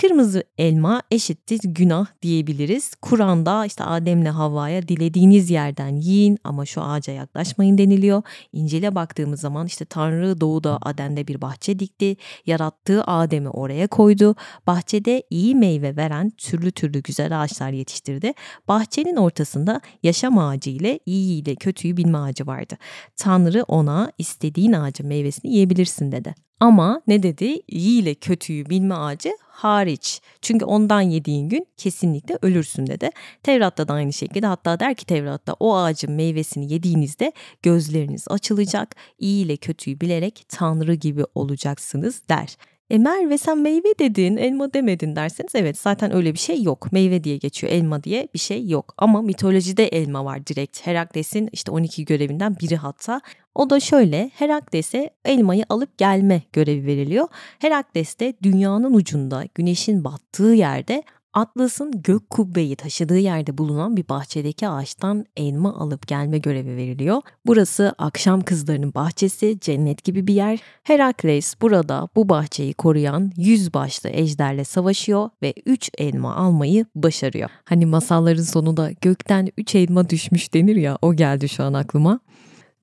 Kırmızı 0.00 0.44
elma 0.58 1.02
eşittir 1.10 1.60
günah 1.64 2.06
diyebiliriz. 2.22 2.94
Kur'an'da 2.94 3.66
işte 3.66 3.84
Adem'le 3.84 4.26
Havva'ya 4.26 4.88
dilediğiniz 4.88 5.50
yerden 5.50 5.96
yiyin 5.96 6.38
ama 6.44 6.66
şu 6.66 6.82
ağaca 6.82 7.12
yaklaşmayın 7.12 7.78
deniliyor. 7.78 8.22
İncil'e 8.52 8.94
baktığımız 8.94 9.40
zaman 9.40 9.66
işte 9.66 9.84
Tanrı 9.84 10.40
doğuda 10.40 10.78
Aden'de 10.82 11.26
bir 11.26 11.40
bahçe 11.40 11.78
dikti. 11.78 12.16
Yarattığı 12.46 13.04
Adem'i 13.04 13.48
oraya 13.48 13.86
koydu. 13.86 14.34
Bahçede 14.66 15.22
iyi 15.30 15.54
meyve 15.54 15.96
veren 15.96 16.30
türlü 16.30 16.70
türlü 16.70 17.02
güzel 17.02 17.42
ağaçlar 17.42 17.70
yetiştirdi. 17.70 18.32
Bahçenin 18.68 19.16
ortasında 19.16 19.80
yaşam 20.02 20.38
ağacı 20.38 20.70
ile 20.70 21.00
iyi 21.06 21.42
ile 21.42 21.54
kötüyü 21.54 21.96
bilme 21.96 22.18
ağacı 22.18 22.46
vardı. 22.46 22.74
Tanrı 23.16 23.62
ona 23.62 24.12
istediğin 24.18 24.72
ağacın 24.72 25.06
meyvesini 25.06 25.52
yiyebilirsin 25.52 26.12
dedi. 26.12 26.34
Ama 26.60 27.02
ne 27.06 27.22
dedi? 27.22 27.60
İyi 27.68 28.02
ile 28.02 28.14
kötüyü 28.14 28.70
bilme 28.70 28.94
ağacı 28.94 29.32
hariç. 29.54 30.20
Çünkü 30.42 30.64
ondan 30.64 31.00
yediğin 31.00 31.48
gün 31.48 31.66
kesinlikle 31.76 32.38
ölürsün 32.42 32.86
dedi. 32.86 33.10
Tevrat'ta 33.42 33.88
da 33.88 33.92
aynı 33.92 34.12
şekilde 34.12 34.46
hatta 34.46 34.80
der 34.80 34.94
ki 34.94 35.06
Tevrat'ta 35.06 35.52
o 35.60 35.76
ağacın 35.76 36.12
meyvesini 36.12 36.72
yediğinizde 36.72 37.32
gözleriniz 37.62 38.24
açılacak. 38.28 38.96
İyi 39.18 39.44
ile 39.44 39.56
kötüyü 39.56 40.00
bilerek 40.00 40.44
Tanrı 40.48 40.94
gibi 40.94 41.24
olacaksınız 41.34 42.22
der. 42.28 42.56
E 42.90 42.98
Merve 42.98 43.38
sen 43.38 43.58
meyve 43.58 43.98
dedin 43.98 44.36
elma 44.36 44.72
demedin 44.72 45.16
derseniz 45.16 45.54
evet 45.54 45.78
zaten 45.78 46.14
öyle 46.14 46.32
bir 46.32 46.38
şey 46.38 46.62
yok. 46.62 46.92
Meyve 46.92 47.24
diye 47.24 47.36
geçiyor 47.36 47.72
elma 47.72 48.04
diye 48.04 48.28
bir 48.34 48.38
şey 48.38 48.68
yok. 48.68 48.94
Ama 48.98 49.22
mitolojide 49.22 49.86
elma 49.86 50.24
var 50.24 50.46
direkt. 50.46 50.86
Herakles'in 50.86 51.48
işte 51.52 51.70
12 51.70 52.04
görevinden 52.04 52.56
biri 52.60 52.76
hatta. 52.76 53.20
O 53.54 53.70
da 53.70 53.80
şöyle 53.80 54.30
Herakles'e 54.34 55.10
elmayı 55.24 55.64
alıp 55.68 55.98
gelme 55.98 56.42
görevi 56.52 56.86
veriliyor. 56.86 57.28
Herakles 57.58 58.18
de 58.20 58.34
dünyanın 58.42 58.94
ucunda 58.94 59.44
güneşin 59.54 60.04
battığı 60.04 60.52
yerde 60.54 61.02
Atlas'ın 61.34 62.02
gök 62.02 62.30
kubbeyi 62.30 62.76
taşıdığı 62.76 63.18
yerde 63.18 63.58
bulunan 63.58 63.96
bir 63.96 64.08
bahçedeki 64.08 64.68
ağaçtan 64.68 65.26
elma 65.36 65.74
alıp 65.74 66.06
gelme 66.06 66.38
görevi 66.38 66.76
veriliyor. 66.76 67.22
Burası 67.46 67.94
akşam 67.98 68.40
kızlarının 68.40 68.94
bahçesi, 68.94 69.60
cennet 69.60 70.04
gibi 70.04 70.26
bir 70.26 70.34
yer. 70.34 70.60
Herakles 70.82 71.54
burada 71.60 72.08
bu 72.16 72.28
bahçeyi 72.28 72.74
koruyan 72.74 73.32
yüz 73.36 73.74
başlı 73.74 74.10
ejderle 74.10 74.64
savaşıyor 74.64 75.30
ve 75.42 75.54
üç 75.66 75.90
elma 75.98 76.36
almayı 76.36 76.86
başarıyor. 76.94 77.50
Hani 77.64 77.86
masalların 77.86 78.42
sonunda 78.42 78.90
gökten 79.00 79.48
üç 79.58 79.74
elma 79.74 80.10
düşmüş 80.10 80.54
denir 80.54 80.76
ya 80.76 80.98
o 81.02 81.14
geldi 81.14 81.48
şu 81.48 81.64
an 81.64 81.72
aklıma. 81.72 82.20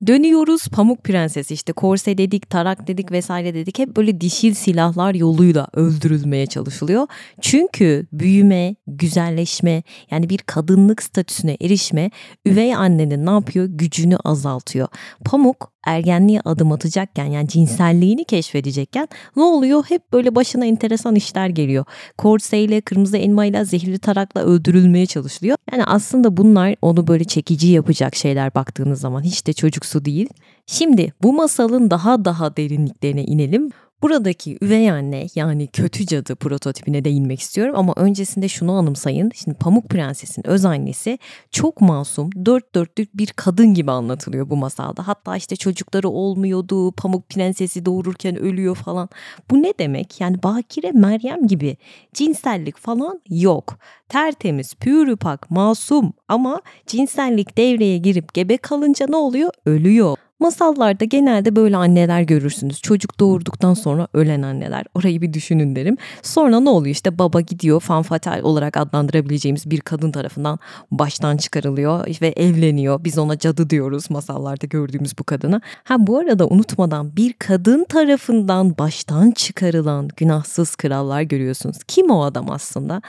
Dönüyoruz 0.08 0.68
Pamuk 0.68 1.04
Prenses 1.04 1.52
işte 1.52 1.74
korse 1.74 2.18
dedik, 2.18 2.50
tarak 2.50 2.88
dedik 2.88 3.12
vesaire 3.12 3.54
dedik. 3.54 3.80
Hep 3.80 3.98
böyle 3.98 4.22
dişil 4.22 4.54
silahlar 4.54 5.14
yoluyla 5.14 5.68
öldürülmeye 5.74 6.46
çalışılıyor. 6.46 7.08
Çünkü 7.42 8.08
büyüme, 8.12 8.76
güzelleşme 8.88 9.84
yani 10.12 10.30
bir 10.30 10.38
kadınlık 10.38 11.04
statüsüne 11.04 11.58
erişme 11.62 12.12
üvey 12.46 12.76
annenin 12.76 13.26
ne 13.26 13.30
yapıyor? 13.30 13.66
Gücünü 13.66 14.18
azaltıyor. 14.18 14.88
Pamuk 15.26 15.72
ergenliğe 15.86 16.42
adım 16.46 16.72
atacakken 16.72 17.26
yani 17.26 17.48
cinselliğini 17.48 18.26
keşfedecekken 18.26 19.08
ne 19.36 19.44
oluyor? 19.44 19.84
Hep 19.90 20.14
böyle 20.14 20.36
başına 20.36 20.66
enteresan 20.66 21.16
işler 21.16 21.50
geliyor. 21.50 21.86
Korseyle, 22.18 22.82
kırmızı 22.82 23.18
elmayla, 23.18 23.64
zehirli 23.64 24.00
tarakla 24.00 24.42
öldürülmeye 24.42 25.06
çalışılıyor. 25.06 25.58
Yani 25.72 25.84
aslında 25.86 26.38
bunlar 26.38 26.76
onu 26.82 27.08
böyle 27.08 27.24
çekici 27.24 27.68
yapacak 27.68 28.16
şeyler 28.16 28.56
baktığınız 28.56 29.02
zaman 29.02 29.22
hiç 29.22 29.48
de 29.48 29.54
çocuksu 29.92 30.06
değil. 30.06 30.30
Şimdi 30.66 31.14
bu 31.24 31.34
masalın 31.34 31.90
daha 31.90 32.26
daha 32.26 32.58
derinliklerine 32.58 33.24
inelim. 33.24 33.70
Buradaki 34.02 34.58
üvey 34.62 34.92
anne 34.92 35.28
yani 35.36 35.68
kötü 35.68 36.06
cadı 36.06 36.36
prototipine 36.36 37.06
değinmek 37.06 37.40
istiyorum 37.40 37.76
ama 37.78 37.94
öncesinde 37.96 38.48
şunu 38.48 38.72
anımsayın. 38.72 39.32
Şimdi 39.36 39.58
Pamuk 39.58 39.90
Prenses'in 39.90 40.48
öz 40.48 40.66
annesi 40.66 41.20
çok 41.52 41.82
masum, 41.82 42.30
dört 42.46 42.76
dörtlük 42.76 43.18
bir 43.18 43.28
kadın 43.28 43.74
gibi 43.74 43.92
anlatılıyor 43.92 44.50
bu 44.50 44.56
masalda. 44.56 45.08
Hatta 45.08 45.38
işte 45.38 45.56
çocukları 45.56 46.10
olmuyordu, 46.10 46.92
Pamuk 46.92 47.30
Prenses'i 47.30 47.86
doğururken 47.86 48.40
ölüyor 48.40 48.76
falan. 48.76 49.10
Bu 49.52 49.64
ne 49.64 49.74
demek? 49.80 50.22
Yani 50.22 50.44
Bakire 50.44 50.92
Meryem 50.92 51.48
gibi 51.48 51.78
cinsellik 52.14 52.78
falan 52.78 53.22
yok. 53.30 53.78
Tertemiz, 54.10 54.76
pürüpak, 54.76 55.52
masum 55.52 56.14
ama 56.28 56.62
cinsellik 56.88 57.58
devreye 57.58 57.98
girip 57.98 58.34
gebe 58.34 58.58
kalınca 58.58 59.06
ne 59.10 59.16
oluyor? 59.16 59.52
Ölüyor. 59.66 60.18
Masallarda 60.42 61.06
genelde 61.06 61.56
böyle 61.56 61.78
anneler 61.78 62.22
görürsünüz. 62.22 62.82
Çocuk 62.82 63.20
doğurduktan 63.20 63.74
sonra 63.74 64.08
ölen 64.14 64.42
anneler. 64.42 64.84
Orayı 64.96 65.22
bir 65.22 65.34
düşünün 65.34 65.76
derim. 65.76 65.98
Sonra 66.22 66.60
ne 66.60 66.70
oluyor 66.70 66.96
işte 66.96 67.20
baba 67.20 67.42
gidiyor 67.42 67.80
fanfatal 67.80 68.40
olarak 68.44 68.78
adlandırabileceğimiz 68.78 69.72
bir 69.72 69.82
kadın 69.82 70.12
tarafından 70.12 70.60
baştan 70.92 71.38
çıkarılıyor 71.38 72.08
ve 72.22 72.28
evleniyor. 72.28 73.04
Biz 73.04 73.18
ona 73.18 73.38
cadı 73.38 73.70
diyoruz 73.70 74.10
masallarda 74.10 74.66
gördüğümüz 74.66 75.18
bu 75.20 75.24
kadına. 75.24 75.62
Ha 75.84 75.96
bu 76.00 76.18
arada 76.18 76.48
unutmadan 76.48 77.16
bir 77.16 77.34
kadın 77.34 77.84
tarafından 77.84 78.78
baştan 78.78 79.32
çıkarılan 79.32 80.10
günahsız 80.18 80.76
krallar 80.76 81.22
görüyorsunuz. 81.22 81.78
Kim 81.88 82.10
o 82.10 82.24
adam 82.24 82.50
aslında? 82.50 83.02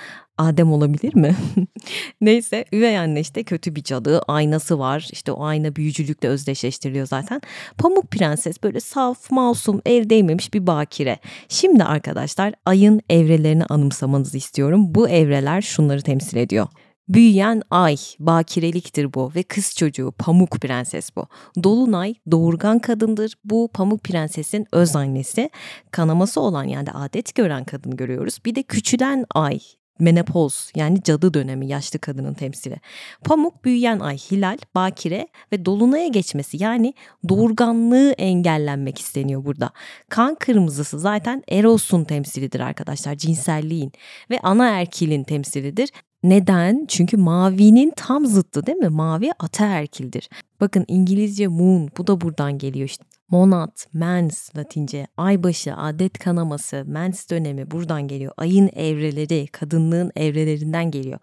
Adem 0.42 0.72
olabilir 0.72 1.14
mi? 1.14 1.36
Neyse 2.20 2.64
üvey 2.72 2.98
anne 2.98 3.20
işte 3.20 3.42
kötü 3.44 3.76
bir 3.76 3.82
cadı 3.82 4.20
aynası 4.28 4.78
var 4.78 5.08
işte 5.12 5.32
o 5.32 5.44
ayna 5.44 5.76
büyücülükle 5.76 6.28
özdeşleştiriliyor 6.28 7.06
zaten. 7.06 7.40
Pamuk 7.78 8.10
Prenses 8.10 8.62
böyle 8.62 8.80
saf 8.80 9.30
masum 9.30 9.80
el 9.86 10.10
değmemiş 10.10 10.54
bir 10.54 10.66
bakire. 10.66 11.18
Şimdi 11.48 11.84
arkadaşlar 11.84 12.54
ayın 12.66 13.00
evrelerini 13.10 13.64
anımsamanızı 13.64 14.36
istiyorum. 14.36 14.94
Bu 14.94 15.08
evreler 15.08 15.62
şunları 15.62 16.02
temsil 16.02 16.36
ediyor. 16.36 16.66
Büyüyen 17.08 17.62
ay, 17.70 17.96
bakireliktir 18.18 19.14
bu 19.14 19.32
ve 19.34 19.42
kız 19.42 19.74
çocuğu 19.74 20.12
Pamuk 20.18 20.50
Prenses 20.50 21.16
bu. 21.16 21.26
Dolunay 21.62 22.14
doğurgan 22.30 22.78
kadındır. 22.78 23.34
Bu 23.44 23.70
Pamuk 23.74 24.04
Prenses'in 24.04 24.66
öz 24.72 24.96
annesi. 24.96 25.50
Kanaması 25.90 26.40
olan 26.40 26.64
yani 26.64 26.90
adet 26.90 27.34
gören 27.34 27.64
kadın 27.64 27.96
görüyoruz. 27.96 28.38
Bir 28.44 28.54
de 28.54 28.62
küçülen 28.62 29.24
ay 29.34 29.58
menopoz 30.02 30.72
yani 30.76 31.02
cadı 31.02 31.34
dönemi 31.34 31.66
yaşlı 31.66 31.98
kadının 31.98 32.34
temsili. 32.34 32.80
Pamuk 33.24 33.64
büyüyen 33.64 33.98
ay 34.00 34.16
hilal, 34.16 34.58
bakire 34.74 35.28
ve 35.52 35.64
dolunaya 35.64 36.08
geçmesi 36.08 36.62
yani 36.62 36.94
doğurganlığı 37.28 38.12
engellenmek 38.12 38.98
isteniyor 38.98 39.44
burada. 39.44 39.70
Kan 40.08 40.34
kırmızısı 40.34 40.98
zaten 40.98 41.42
Eros'un 41.48 42.04
temsilidir 42.04 42.60
arkadaşlar 42.60 43.14
cinselliğin 43.14 43.92
ve 44.30 44.40
ana 44.42 44.68
erkilin 44.68 45.24
temsilidir. 45.24 45.90
Neden? 46.22 46.84
Çünkü 46.88 47.16
mavinin 47.16 47.92
tam 47.96 48.26
zıttı 48.26 48.66
değil 48.66 48.78
mi? 48.78 48.88
Mavi 48.88 49.32
ataerkildir. 49.38 50.28
Bakın 50.60 50.84
İngilizce 50.88 51.46
moon 51.46 51.90
bu 51.98 52.06
da 52.06 52.20
buradan 52.20 52.58
geliyor 52.58 52.88
işte. 52.88 53.04
Monat, 53.32 53.86
mens 53.92 54.56
latince, 54.56 55.06
aybaşı, 55.16 55.76
adet 55.76 56.18
kanaması, 56.18 56.84
mens 56.86 57.30
dönemi 57.30 57.70
buradan 57.70 58.08
geliyor. 58.08 58.32
Ayın 58.36 58.70
evreleri, 58.76 59.46
kadınlığın 59.46 60.12
evrelerinden 60.16 60.90
geliyor. 60.90 61.18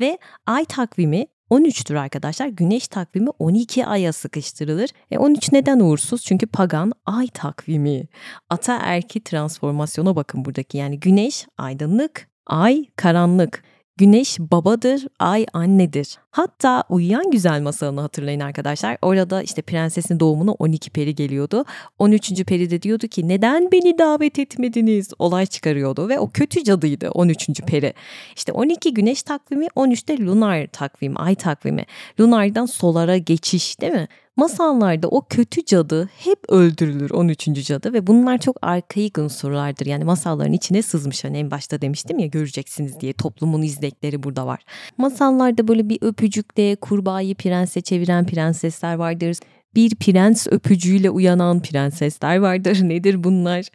Ve 0.00 0.18
ay 0.46 0.64
takvimi 0.64 1.26
13'tür 1.50 1.98
arkadaşlar. 1.98 2.46
Güneş 2.46 2.88
takvimi 2.88 3.30
12 3.38 3.86
aya 3.86 4.12
sıkıştırılır. 4.12 4.90
E 5.10 5.18
13 5.18 5.52
neden 5.52 5.80
uğursuz? 5.80 6.22
Çünkü 6.22 6.46
pagan 6.46 6.92
ay 7.06 7.26
takvimi. 7.28 8.04
Ata 8.50 8.78
erki 8.82 9.24
transformasyona 9.24 10.16
bakın 10.16 10.44
buradaki. 10.44 10.78
Yani 10.78 11.00
güneş 11.00 11.46
aydınlık, 11.58 12.28
ay 12.46 12.84
karanlık. 12.96 13.62
Güneş 13.96 14.38
babadır, 14.40 15.06
ay 15.18 15.46
annedir. 15.52 16.18
Hatta 16.34 16.84
Uyuyan 16.88 17.30
Güzel 17.30 17.62
masalını 17.62 18.00
hatırlayın 18.00 18.40
arkadaşlar. 18.40 18.98
Orada 19.02 19.42
işte 19.42 19.62
prensesin 19.62 20.20
doğumuna 20.20 20.52
12 20.52 20.90
peri 20.90 21.14
geliyordu. 21.14 21.64
13. 21.98 22.44
peri 22.44 22.70
de 22.70 22.82
diyordu 22.82 23.06
ki 23.06 23.28
neden 23.28 23.72
beni 23.72 23.98
davet 23.98 24.38
etmediniz? 24.38 25.12
Olay 25.18 25.46
çıkarıyordu 25.46 26.08
ve 26.08 26.18
o 26.18 26.30
kötü 26.30 26.64
cadıydı 26.64 27.10
13. 27.10 27.60
peri. 27.60 27.94
İşte 28.36 28.52
12 28.52 28.94
güneş 28.94 29.22
takvimi 29.22 29.66
13'te 29.66 30.18
lunar 30.18 30.66
takvim, 30.66 31.20
ay 31.20 31.34
takvimi. 31.34 31.84
Lunardan 32.20 32.66
solara 32.66 33.16
geçiş 33.16 33.80
değil 33.80 33.92
mi? 33.92 34.08
Masallarda 34.36 35.08
o 35.08 35.26
kötü 35.28 35.64
cadı 35.64 36.08
hep 36.18 36.38
öldürülür 36.48 37.10
13. 37.10 37.66
cadı 37.66 37.92
ve 37.92 38.06
bunlar 38.06 38.38
çok 38.38 38.56
arkaik 38.62 39.18
unsurlardır. 39.18 39.86
Yani 39.86 40.04
masalların 40.04 40.52
içine 40.52 40.82
sızmış. 40.82 41.24
Hani 41.24 41.38
en 41.38 41.50
başta 41.50 41.80
demiştim 41.80 42.18
ya 42.18 42.26
göreceksiniz 42.26 43.00
diye 43.00 43.12
toplumun 43.12 43.62
izlekleri 43.62 44.22
burada 44.22 44.46
var. 44.46 44.64
Masallarda 44.98 45.68
böyle 45.68 45.88
bir 45.88 45.98
öpücükle 46.24 46.76
kurbağayı 46.76 47.34
prense 47.34 47.80
çeviren 47.80 48.26
prensesler 48.26 48.94
vardır 48.94 49.36
bir 49.74 49.94
prens 49.94 50.46
öpücüğüyle 50.50 51.10
uyanan 51.10 51.62
prensesler 51.62 52.36
vardır. 52.36 52.78
Nedir 52.82 53.24
bunlar? 53.24 53.66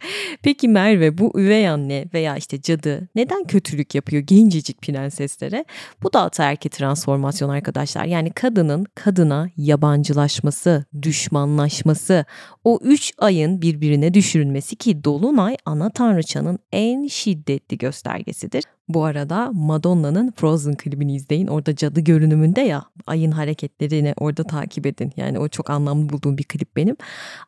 Peki 0.41 0.67
Merve 0.67 1.17
bu 1.17 1.39
üvey 1.39 1.69
anne 1.69 2.05
veya 2.13 2.37
işte 2.37 2.61
cadı 2.61 3.09
neden 3.15 3.43
kötülük 3.43 3.95
yapıyor 3.95 4.23
gencecik 4.23 4.81
prenseslere? 4.81 5.65
Bu 6.03 6.13
da 6.13 6.21
ataerki 6.21 6.69
transformasyon 6.69 7.49
arkadaşlar. 7.49 8.05
Yani 8.05 8.31
kadının 8.31 8.85
kadına 8.95 9.49
yabancılaşması, 9.57 10.85
düşmanlaşması, 11.01 12.25
o 12.63 12.79
üç 12.83 13.13
ayın 13.17 13.61
birbirine 13.61 14.13
düşürülmesi 14.13 14.75
ki 14.75 15.03
Dolunay 15.03 15.57
ana 15.65 15.89
tanrıçanın 15.89 16.59
en 16.71 17.07
şiddetli 17.07 17.77
göstergesidir. 17.77 18.63
Bu 18.89 19.03
arada 19.03 19.51
Madonna'nın 19.53 20.33
Frozen 20.35 20.75
klibini 20.75 21.15
izleyin. 21.15 21.47
Orada 21.47 21.75
cadı 21.75 21.99
görünümünde 21.99 22.61
ya 22.61 22.83
ayın 23.07 23.31
hareketlerini 23.31 24.13
orada 24.17 24.43
takip 24.43 24.85
edin. 24.85 25.11
Yani 25.17 25.39
o 25.39 25.47
çok 25.47 25.69
anlamlı 25.69 26.09
bulduğum 26.09 26.37
bir 26.37 26.43
klip 26.43 26.75
benim. 26.75 26.97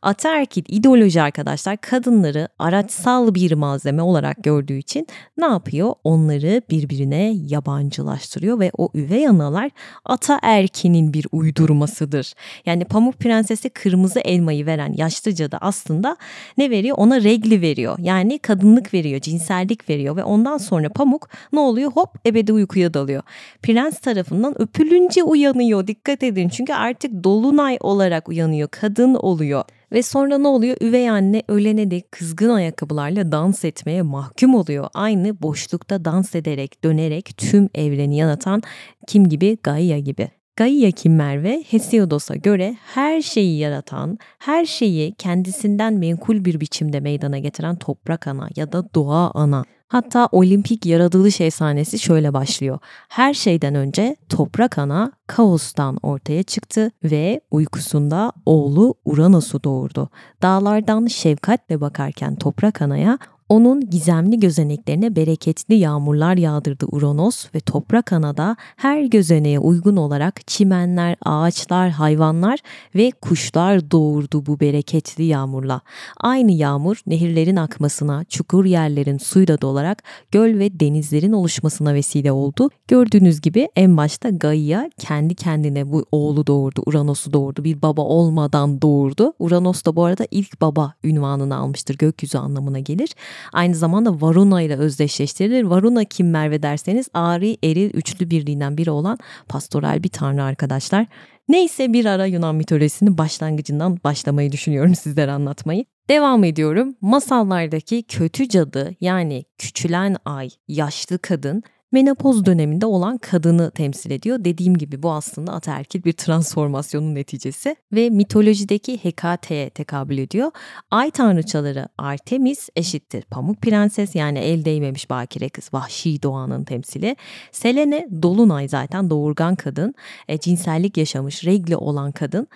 Ataerkil 0.01 0.63
ideoloji 0.67 1.21
arkadaşlar 1.21 1.77
kadınları 1.77 2.47
araçsal 2.59 3.35
bir 3.35 3.51
malzeme 3.51 4.01
olarak 4.01 4.43
gördüğü 4.43 4.77
için 4.77 5.07
ne 5.37 5.45
yapıyor? 5.45 5.93
Onları 6.03 6.61
birbirine 6.69 7.35
yabancılaştırıyor 7.47 8.59
ve 8.59 8.71
o 8.77 8.89
üvey 8.95 9.27
analar 9.27 9.71
ataerkinin 10.05 11.13
bir 11.13 11.27
uydurmasıdır. 11.31 12.33
Yani 12.65 12.85
Pamuk 12.85 13.19
Prenses'e 13.19 13.69
kırmızı 13.69 14.19
elmayı 14.19 14.65
veren 14.65 14.93
yaşlı 14.97 15.35
cadı 15.35 15.57
aslında 15.61 16.17
ne 16.57 16.69
veriyor? 16.69 16.97
Ona 16.97 17.23
regli 17.23 17.61
veriyor. 17.61 17.97
Yani 17.99 18.39
kadınlık 18.39 18.93
veriyor, 18.93 19.21
cinsellik 19.21 19.89
veriyor 19.89 20.15
ve 20.15 20.23
ondan 20.23 20.57
sonra 20.57 20.89
Pamuk 20.89 21.30
ne 21.53 21.59
oluyor? 21.59 21.91
Hop 21.91 22.09
ebedi 22.25 22.53
uykuya 22.53 22.93
dalıyor. 22.93 23.23
Prens 23.61 23.99
tarafından 23.99 24.61
öpülünce 24.61 25.23
uyanıyor. 25.23 25.87
Dikkat 25.87 26.23
edin 26.23 26.49
çünkü 26.49 26.73
artık 26.73 27.23
dolunay 27.23 27.77
olarak 27.81 28.29
uyanıyor. 28.29 28.69
Kadın 28.71 29.13
oluyor. 29.13 29.63
Ve 29.91 30.03
sonra 30.03 30.37
ne 30.37 30.47
oluyor? 30.47 30.77
Üvey 30.81 31.09
anne 31.09 31.43
ölene 31.47 31.91
dek 31.91 32.11
kızgın 32.11 32.49
ayakkabılarla 32.49 33.31
dans 33.31 33.65
etmeye 33.65 34.01
mahkum 34.01 34.55
oluyor. 34.55 34.87
Aynı 34.93 35.41
boşlukta 35.41 36.05
dans 36.05 36.35
ederek, 36.35 36.83
dönerek 36.83 37.37
tüm 37.37 37.69
evreni 37.75 38.17
yanatan 38.17 38.61
kim 39.07 39.29
gibi? 39.29 39.57
Gaia 39.63 39.99
gibi. 39.99 40.27
Gaia 40.55 40.91
kim 40.91 41.15
Merve? 41.15 41.63
Hesiodos'a 41.69 42.35
göre 42.35 42.75
her 42.93 43.21
şeyi 43.21 43.57
yaratan, 43.57 44.17
her 44.39 44.65
şeyi 44.65 45.13
kendisinden 45.13 45.93
menkul 45.93 46.45
bir 46.45 46.59
biçimde 46.59 46.99
meydana 46.99 47.39
getiren 47.39 47.75
toprak 47.75 48.27
ana 48.27 48.49
ya 48.55 48.71
da 48.71 48.93
doğa 48.95 49.31
ana. 49.33 49.63
Hatta 49.91 50.29
olimpik 50.31 50.85
yaratılış 50.85 51.41
efsanesi 51.41 51.99
şöyle 51.99 52.33
başlıyor. 52.33 52.79
Her 53.09 53.33
şeyden 53.33 53.75
önce 53.75 54.15
toprak 54.29 54.77
ana 54.77 55.11
kaostan 55.27 55.97
ortaya 56.03 56.43
çıktı 56.43 56.91
ve 57.03 57.41
uykusunda 57.51 58.31
oğlu 58.45 58.95
Uranus'u 59.05 59.63
doğurdu. 59.63 60.09
Dağlardan 60.41 61.05
şefkatle 61.05 61.81
bakarken 61.81 62.35
toprak 62.35 62.81
anaya 62.81 63.17
onun 63.51 63.89
gizemli 63.89 64.39
gözeneklerine 64.39 65.15
bereketli 65.15 65.75
yağmurlar 65.75 66.37
yağdırdı 66.37 66.85
Uranos 66.91 67.45
ve 67.55 67.59
toprak 67.59 68.13
anada 68.13 68.55
her 68.75 69.03
gözeneğe 69.03 69.59
uygun 69.59 69.95
olarak 69.95 70.47
çimenler, 70.47 71.15
ağaçlar, 71.25 71.89
hayvanlar 71.89 72.59
ve 72.95 73.11
kuşlar 73.11 73.91
doğurdu 73.91 74.45
bu 74.45 74.59
bereketli 74.59 75.23
yağmurla. 75.23 75.81
Aynı 76.17 76.51
yağmur 76.51 76.97
nehirlerin 77.07 77.55
akmasına, 77.55 78.23
çukur 78.23 78.65
yerlerin 78.65 79.17
suyla 79.17 79.61
dolarak 79.61 80.03
göl 80.31 80.59
ve 80.59 80.79
denizlerin 80.79 81.31
oluşmasına 81.31 81.93
vesile 81.93 82.31
oldu. 82.31 82.69
Gördüğünüz 82.87 83.41
gibi 83.41 83.69
en 83.75 83.97
başta 83.97 84.29
Gaia 84.29 84.89
kendi 84.97 85.35
kendine 85.35 85.91
bu 85.91 86.05
oğlu 86.11 86.47
doğurdu, 86.47 86.83
Uranos'u 86.85 87.33
doğurdu. 87.33 87.63
Bir 87.63 87.81
baba 87.81 88.01
olmadan 88.01 88.81
doğurdu. 88.81 89.33
Uranos 89.39 89.85
da 89.85 89.95
bu 89.95 90.05
arada 90.05 90.27
ilk 90.31 90.61
baba 90.61 90.93
ünvanını 91.03 91.55
almıştır. 91.55 91.97
Gökyüzü 91.97 92.37
anlamına 92.37 92.79
gelir. 92.79 93.09
Aynı 93.53 93.75
zamanda 93.75 94.21
Varuna 94.21 94.61
ile 94.61 94.77
özdeşleştirilir. 94.77 95.63
Varuna 95.63 96.03
kim 96.03 96.29
Merve 96.29 96.63
derseniz 96.63 97.07
Ari 97.13 97.57
Eril 97.63 97.91
üçlü 97.93 98.29
birliğinden 98.29 98.77
biri 98.77 98.91
olan 98.91 99.17
pastoral 99.49 100.03
bir 100.03 100.09
tanrı 100.09 100.43
arkadaşlar. 100.43 101.05
Neyse 101.49 101.93
bir 101.93 102.05
ara 102.05 102.25
Yunan 102.25 102.55
mitolojisinin 102.55 103.17
başlangıcından 103.17 103.99
başlamayı 104.03 104.51
düşünüyorum 104.51 104.95
sizlere 104.95 105.31
anlatmayı. 105.31 105.85
Devam 106.09 106.43
ediyorum. 106.43 106.95
Masallardaki 107.01 108.03
kötü 108.03 108.49
cadı 108.49 108.95
yani 109.01 109.45
küçülen 109.57 110.15
ay, 110.25 110.49
yaşlı 110.67 111.19
kadın 111.19 111.63
menopoz 111.91 112.45
döneminde 112.45 112.85
olan 112.85 113.17
kadını 113.17 113.71
temsil 113.71 114.11
ediyor. 114.11 114.37
Dediğim 114.45 114.77
gibi 114.77 115.03
bu 115.03 115.11
aslında 115.11 115.53
ataerkil 115.53 116.03
bir 116.03 116.13
transformasyonun 116.13 117.15
neticesi 117.15 117.75
ve 117.93 118.09
mitolojideki 118.09 119.03
Hekate'ye 119.03 119.69
tekabül 119.69 120.17
ediyor. 120.17 120.51
Ay 120.91 121.11
tanrıçaları 121.11 121.87
Artemis 121.97 122.69
eşittir 122.75 123.21
Pamuk 123.21 123.61
Prenses 123.61 124.15
yani 124.15 124.39
el 124.39 124.65
değmemiş 124.65 125.09
bakire 125.09 125.49
kız 125.49 125.73
vahşi 125.73 126.23
doğanın 126.23 126.63
temsili. 126.63 127.15
Selene 127.51 128.07
Dolunay 128.21 128.67
zaten 128.67 129.09
doğurgan 129.09 129.55
kadın, 129.55 129.95
e, 130.27 130.37
cinsellik 130.37 130.97
yaşamış 130.97 131.45
regli 131.45 131.75
olan 131.75 132.11
kadın 132.11 132.47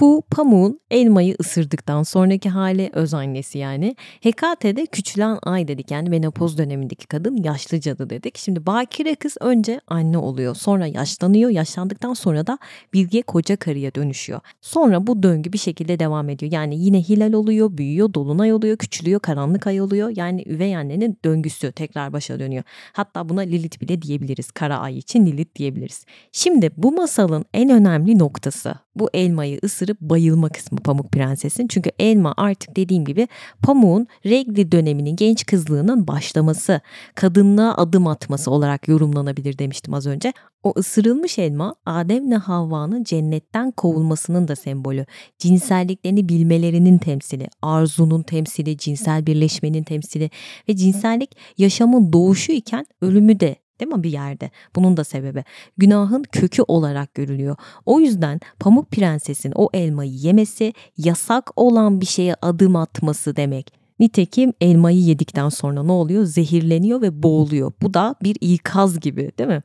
bu 0.00 0.22
pamuğun 0.30 0.80
elmayı 0.90 1.36
ısırdıktan 1.40 2.02
sonraki 2.02 2.48
hali 2.48 2.90
öz 2.92 3.14
annesi 3.14 3.58
yani. 3.58 3.96
Hekate'de 4.20 4.86
küçülen 4.86 5.38
ay 5.42 5.68
dedik 5.68 5.90
yani 5.90 6.08
menopoz 6.08 6.58
dönemindeki 6.58 7.06
kadın 7.06 7.36
yaşlı 7.36 7.80
cadı 7.80 8.10
dedik. 8.10 8.38
Şimdi 8.38 8.66
bakire 8.66 9.14
kız 9.14 9.36
önce 9.40 9.80
anne 9.86 10.18
oluyor 10.18 10.54
sonra 10.54 10.86
yaşlanıyor 10.86 11.50
yaşlandıktan 11.50 12.14
sonra 12.14 12.46
da 12.46 12.58
bilge 12.92 13.22
koca 13.22 13.56
karıya 13.56 13.94
dönüşüyor. 13.94 14.40
Sonra 14.60 15.06
bu 15.06 15.22
döngü 15.22 15.52
bir 15.52 15.58
şekilde 15.58 15.98
devam 15.98 16.28
ediyor. 16.28 16.52
Yani 16.52 16.84
yine 16.84 17.00
hilal 17.00 17.32
oluyor, 17.32 17.78
büyüyor, 17.78 18.14
dolunay 18.14 18.52
oluyor, 18.52 18.76
küçülüyor, 18.76 19.20
karanlık 19.20 19.66
ay 19.66 19.80
oluyor. 19.80 20.12
Yani 20.16 20.44
üvey 20.46 20.76
annenin 20.76 21.18
döngüsü 21.24 21.72
tekrar 21.72 22.12
başa 22.12 22.38
dönüyor. 22.38 22.62
Hatta 22.92 23.28
buna 23.28 23.40
Lilith 23.40 23.80
bile 23.80 24.02
diyebiliriz. 24.02 24.50
Kara 24.50 24.78
ay 24.78 24.98
için 24.98 25.26
Lilith 25.26 25.54
diyebiliriz. 25.54 26.04
Şimdi 26.32 26.70
bu 26.76 26.92
masalın 26.92 27.44
en 27.54 27.70
önemli 27.70 28.18
noktası 28.18 28.74
bu 28.98 29.10
elmayı 29.14 29.58
ısırıp 29.88 30.00
bayılma 30.00 30.48
kısmı 30.48 30.78
Pamuk 30.78 31.12
Prenses'in. 31.12 31.68
Çünkü 31.68 31.90
elma 31.98 32.34
artık 32.36 32.76
dediğim 32.76 33.04
gibi 33.04 33.28
pamuğun 33.62 34.06
regli 34.26 34.72
döneminin 34.72 35.16
genç 35.16 35.46
kızlığının 35.46 36.06
başlaması, 36.06 36.80
kadınlığa 37.14 37.74
adım 37.76 38.06
atması 38.06 38.50
olarak 38.50 38.88
yorumlanabilir 38.88 39.58
demiştim 39.58 39.94
az 39.94 40.06
önce. 40.06 40.32
O 40.62 40.72
ısırılmış 40.76 41.38
elma 41.38 41.74
Adem'le 41.86 42.38
Havva'nın 42.38 43.04
cennetten 43.04 43.70
kovulmasının 43.70 44.48
da 44.48 44.56
sembolü. 44.56 45.06
Cinselliklerini 45.38 46.28
bilmelerinin 46.28 46.98
temsili, 46.98 47.48
arzunun 47.62 48.22
temsili, 48.22 48.78
cinsel 48.78 49.26
birleşmenin 49.26 49.82
temsili 49.82 50.30
ve 50.68 50.76
cinsellik 50.76 51.36
yaşamın 51.58 52.12
doğuşu 52.12 52.52
iken 52.52 52.86
ölümü 53.00 53.40
de 53.40 53.56
Değil 53.80 53.92
mi 53.92 54.02
bir 54.02 54.10
yerde? 54.10 54.50
Bunun 54.76 54.96
da 54.96 55.04
sebebi 55.04 55.44
günahın 55.78 56.22
kökü 56.22 56.62
olarak 56.62 57.14
görülüyor. 57.14 57.56
O 57.86 58.00
yüzden 58.00 58.40
Pamuk 58.58 58.90
Prenses'in 58.90 59.52
o 59.54 59.68
elmayı 59.74 60.12
yemesi 60.12 60.72
yasak 60.98 61.50
olan 61.56 62.00
bir 62.00 62.06
şeye 62.06 62.34
adım 62.42 62.76
atması 62.76 63.36
demek. 63.36 63.87
Nitekim 64.00 64.52
elmayı 64.60 65.00
yedikten 65.00 65.48
sonra 65.48 65.82
ne 65.82 65.92
oluyor? 65.92 66.24
Zehirleniyor 66.24 67.02
ve 67.02 67.22
boğuluyor. 67.22 67.72
Bu 67.82 67.94
da 67.94 68.14
bir 68.22 68.36
ikaz 68.40 69.00
gibi 69.00 69.32
değil 69.38 69.48
mi? 69.48 69.62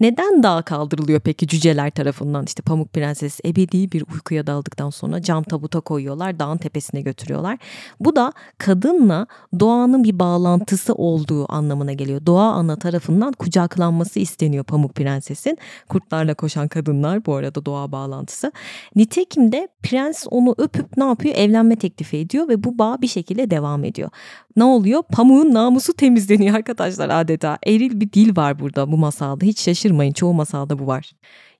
Neden 0.00 0.42
dağa 0.42 0.62
kaldırılıyor 0.62 1.20
peki 1.20 1.48
cüceler 1.48 1.90
tarafından? 1.90 2.44
İşte 2.44 2.62
Pamuk 2.62 2.92
Prenses 2.92 3.40
ebedi 3.44 3.92
bir 3.92 4.04
uykuya 4.12 4.46
daldıktan 4.46 4.90
sonra 4.90 5.22
cam 5.22 5.42
tabuta 5.42 5.80
koyuyorlar, 5.80 6.38
dağın 6.38 6.56
tepesine 6.56 7.00
götürüyorlar. 7.00 7.58
Bu 8.00 8.16
da 8.16 8.32
kadınla 8.58 9.26
doğanın 9.60 10.04
bir 10.04 10.18
bağlantısı 10.18 10.94
olduğu 10.94 11.52
anlamına 11.52 11.92
geliyor. 11.92 12.26
Doğa 12.26 12.52
ana 12.52 12.76
tarafından 12.76 13.32
kucaklanması 13.32 14.20
isteniyor 14.20 14.64
Pamuk 14.64 14.94
Prenses'in. 14.94 15.58
Kurtlarla 15.88 16.34
koşan 16.34 16.68
kadınlar 16.68 17.26
bu 17.26 17.34
arada 17.34 17.66
doğa 17.66 17.92
bağlantısı. 17.92 18.52
Nitekim 18.96 19.52
de 19.52 19.68
prens 19.82 20.26
onu 20.30 20.54
öpüp 20.58 20.96
ne 20.96 21.04
yapıyor? 21.04 21.34
Evlenme 21.34 21.76
teklifi 21.76 22.16
ediyor 22.16 22.48
ve 22.48 22.64
bu 22.64 22.78
bağ 22.78 23.02
bir 23.02 23.08
şekilde 23.08 23.50
devam 23.50 23.75
ediyor. 23.84 24.10
Ne 24.56 24.64
oluyor? 24.64 25.02
Pamuğun 25.02 25.54
namusu 25.54 25.92
temizleniyor 25.92 26.56
arkadaşlar 26.56 27.08
adeta. 27.08 27.58
Eril 27.66 28.00
bir 28.00 28.12
dil 28.12 28.36
var 28.36 28.58
burada 28.58 28.92
bu 28.92 28.96
masalda. 28.96 29.44
Hiç 29.44 29.60
şaşırmayın 29.60 30.12
çoğu 30.12 30.34
masalda 30.34 30.78
bu 30.78 30.86
var. 30.86 31.12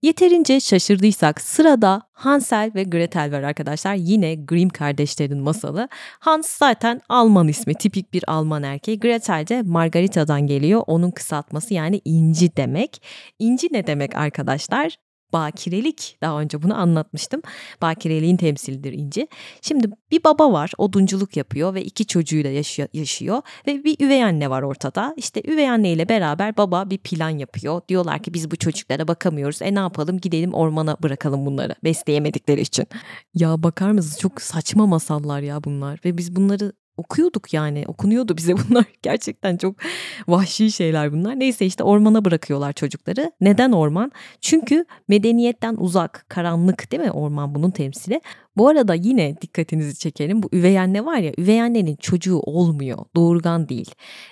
Yeterince 0.02 0.60
şaşırdıysak 0.60 1.40
sırada 1.40 2.02
Hansel 2.12 2.70
ve 2.74 2.82
Gretel 2.82 3.32
var 3.32 3.42
arkadaşlar. 3.42 3.94
Yine 3.94 4.34
Grimm 4.34 4.68
kardeşlerin 4.68 5.38
masalı. 5.38 5.88
Hans 6.20 6.50
zaten 6.50 7.00
Alman 7.08 7.48
ismi, 7.48 7.74
tipik 7.74 8.12
bir 8.12 8.24
Alman 8.26 8.62
erkeği. 8.62 9.00
Gretel 9.00 9.46
de 9.46 9.62
Margarita'dan 9.62 10.46
geliyor. 10.46 10.82
Onun 10.86 11.10
kısaltması 11.10 11.74
yani 11.74 12.00
inci 12.04 12.56
demek. 12.56 13.02
İnci 13.38 13.68
ne 13.72 13.86
demek 13.86 14.16
arkadaşlar? 14.16 14.96
Bakirelik 15.32 16.18
daha 16.22 16.40
önce 16.40 16.62
bunu 16.62 16.78
anlatmıştım. 16.78 17.42
Bakireliğin 17.82 18.36
temsilidir 18.36 18.92
inci. 18.92 19.28
Şimdi 19.62 19.90
bir 20.10 20.24
baba 20.24 20.52
var 20.52 20.72
odunculuk 20.78 21.36
yapıyor 21.36 21.74
ve 21.74 21.84
iki 21.84 22.06
çocuğuyla 22.06 22.50
yaşıyor, 22.50 22.88
yaşıyor 22.92 23.42
ve 23.66 23.84
bir 23.84 24.06
üvey 24.06 24.24
anne 24.24 24.50
var 24.50 24.62
ortada. 24.62 25.14
İşte 25.16 25.42
üvey 25.44 25.70
anne 25.70 25.92
ile 25.92 26.08
beraber 26.08 26.56
baba 26.56 26.90
bir 26.90 26.98
plan 26.98 27.30
yapıyor. 27.30 27.80
Diyorlar 27.88 28.22
ki 28.22 28.34
biz 28.34 28.50
bu 28.50 28.56
çocuklara 28.56 29.08
bakamıyoruz. 29.08 29.62
E 29.62 29.74
ne 29.74 29.78
yapalım 29.78 30.18
gidelim 30.18 30.54
ormana 30.54 30.96
bırakalım 31.02 31.46
bunları 31.46 31.74
besleyemedikleri 31.84 32.60
için. 32.60 32.86
Ya 33.34 33.62
bakar 33.62 33.90
mısınız 33.90 34.20
çok 34.20 34.42
saçma 34.42 34.86
masallar 34.86 35.40
ya 35.40 35.64
bunlar 35.64 36.00
ve 36.04 36.18
biz 36.18 36.36
bunları 36.36 36.72
okuyorduk 36.96 37.54
yani 37.54 37.84
okunuyordu 37.86 38.36
bize 38.36 38.54
bunlar 38.56 38.84
gerçekten 39.02 39.56
çok 39.56 39.76
vahşi 40.28 40.72
şeyler 40.72 41.12
bunlar. 41.12 41.40
Neyse 41.40 41.66
işte 41.66 41.84
ormana 41.84 42.24
bırakıyorlar 42.24 42.72
çocukları. 42.72 43.32
Neden 43.40 43.72
orman? 43.72 44.12
Çünkü 44.40 44.84
medeniyetten 45.08 45.76
uzak, 45.78 46.26
karanlık 46.28 46.92
değil 46.92 47.02
mi 47.02 47.10
orman 47.10 47.54
bunun 47.54 47.70
temsili. 47.70 48.20
Bu 48.56 48.68
arada 48.68 48.94
yine 48.94 49.36
dikkatinizi 49.42 49.98
çekelim. 49.98 50.42
Bu 50.42 50.48
üvey 50.52 50.78
anne 50.78 51.04
var 51.04 51.18
ya 51.18 51.32
üvey 51.38 51.62
annenin 51.62 51.96
çocuğu 51.96 52.38
olmuyor. 52.38 52.98
Doğurgan 53.14 53.68
değil. 53.68 53.90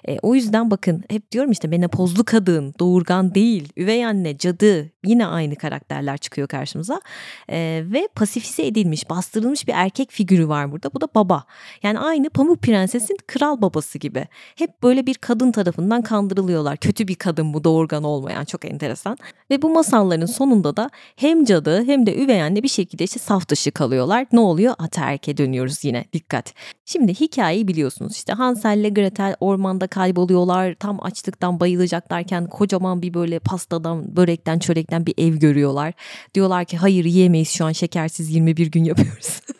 E, 0.09 0.19
o 0.23 0.35
yüzden 0.35 0.71
bakın 0.71 1.05
hep 1.11 1.33
diyorum 1.33 1.51
işte 1.51 1.69
menopozlu 1.69 2.25
kadın 2.25 2.75
doğurgan 2.79 3.35
değil. 3.35 3.73
Üvey 3.77 4.07
anne, 4.07 4.39
cadı 4.39 4.91
yine 5.05 5.27
aynı 5.27 5.57
karakterler 5.57 6.19
çıkıyor 6.19 6.49
karşımıza. 6.49 7.01
E, 7.49 7.85
ve 7.87 8.09
pasifize 8.15 8.67
edilmiş, 8.67 9.11
bastırılmış 9.11 9.69
bir 9.69 9.73
erkek 9.77 10.11
figürü 10.11 10.49
var 10.49 10.73
burada. 10.73 10.91
Bu 10.95 11.01
da 11.01 11.09
baba. 11.15 11.45
Yani 11.83 11.99
aynı 11.99 12.31
Pamuk 12.31 12.63
Prenses'in 12.63 13.17
kral 13.27 13.63
babası 13.63 13.99
gibi. 13.99 14.27
Hep 14.57 14.83
böyle 14.83 15.07
bir 15.07 15.15
kadın 15.15 15.53
tarafından 15.53 16.03
kandırılıyorlar. 16.03 16.77
Kötü 16.77 17.09
bir 17.09 17.15
kadın 17.15 17.55
bu 17.55 17.65
doğurgan 17.65 18.05
olmayan 18.05 18.45
çok 18.45 18.65
enteresan. 18.65 19.19
Ve 19.51 19.63
bu 19.63 19.71
masalların 19.71 20.27
sonunda 20.27 20.77
da 20.77 20.91
hem 21.17 21.45
cadı 21.45 21.85
hem 21.85 22.07
de 22.07 22.25
üvey 22.25 22.43
anne 22.43 22.63
bir 22.63 22.69
şekilde 22.69 23.05
işte 23.05 23.19
saf 23.21 23.49
dışı 23.49 23.71
kalıyorlar 23.71 24.14
oluyorlar. 24.15 24.27
Ne 24.33 24.41
oluyor? 24.41 24.75
Ataerk'e 24.79 25.37
dönüyoruz 25.37 25.85
yine. 25.85 26.05
Dikkat. 26.13 26.55
Şimdi 26.85 27.15
hikayeyi 27.15 27.69
biliyorsunuz. 27.69 28.13
İşte 28.13 28.33
Hansel 28.33 28.79
ile 28.79 28.89
Gretel 28.89 29.37
ormanda 29.41 29.87
kayboluyorlar. 29.87 30.75
Tam 30.75 31.05
açlıktan 31.05 31.61
bayılacaklarken 31.61 32.47
kocaman 32.47 33.03
bir 33.03 33.15
böyle 33.15 33.39
pastadan, 33.39 34.17
börekten, 34.17 34.59
çörekten 34.59 35.07
bir 35.07 35.15
ev 35.19 35.35
görüyorlar. 35.37 35.95
Diyorlar 36.35 36.65
ki 36.65 36.77
hayır 36.77 37.05
yiyemeyiz 37.05 37.49
şu 37.49 37.65
an 37.65 37.73
şekersiz 37.73 38.31
21 38.31 38.71
gün 38.71 38.85
yapıyoruz. 38.85 39.41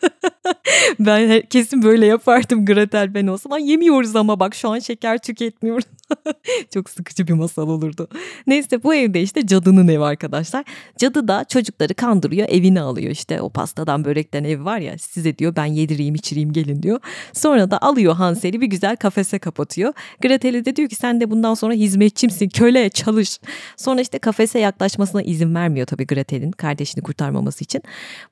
ben 1.05 1.41
kesin 1.41 1.83
böyle 1.83 2.05
yapardım 2.05 2.65
Gretel 2.65 3.13
ben 3.13 3.27
olsam. 3.27 3.51
Ay 3.51 3.71
yemiyoruz 3.71 4.15
ama 4.15 4.39
bak 4.39 4.55
şu 4.55 4.69
an 4.69 4.79
şeker 4.79 5.17
tüketmiyoruz. 5.17 5.85
Çok 6.73 6.89
sıkıcı 6.89 7.27
bir 7.27 7.33
masal 7.33 7.69
olurdu. 7.69 8.07
Neyse 8.47 8.83
bu 8.83 8.95
evde 8.95 9.21
işte 9.21 9.47
cadının 9.47 9.87
evi 9.87 10.03
arkadaşlar. 10.03 10.65
Cadı 10.97 11.27
da 11.27 11.45
çocukları 11.49 11.93
kandırıyor 11.93 12.47
evine 12.49 12.81
alıyor 12.81 13.11
işte 13.11 13.41
o 13.41 13.49
pastadan 13.49 14.05
börekten 14.05 14.43
ev 14.43 14.65
var 14.65 14.77
ya 14.77 14.97
size 14.97 15.37
diyor 15.37 15.55
ben 15.55 15.65
yedireyim 15.65 16.15
içireyim 16.15 16.53
gelin 16.53 16.83
diyor. 16.83 16.99
Sonra 17.33 17.71
da 17.71 17.81
alıyor 17.81 18.15
Hansel'i 18.15 18.61
bir 18.61 18.67
güzel 18.67 18.95
kafese 18.95 19.39
kapatıyor. 19.39 19.93
Gretel'e 20.21 20.65
de 20.65 20.75
diyor 20.75 20.89
ki 20.89 20.95
sen 20.95 21.21
de 21.21 21.31
bundan 21.31 21.53
sonra 21.53 21.73
hizmetçimsin 21.73 22.49
köle 22.49 22.89
çalış. 22.89 23.39
Sonra 23.77 24.01
işte 24.01 24.19
kafese 24.19 24.59
yaklaşmasına 24.59 25.21
izin 25.21 25.55
vermiyor 25.55 25.87
tabii 25.87 26.07
Gretel'in 26.07 26.51
kardeşini 26.51 27.03
kurtarmaması 27.03 27.63
için. 27.63 27.81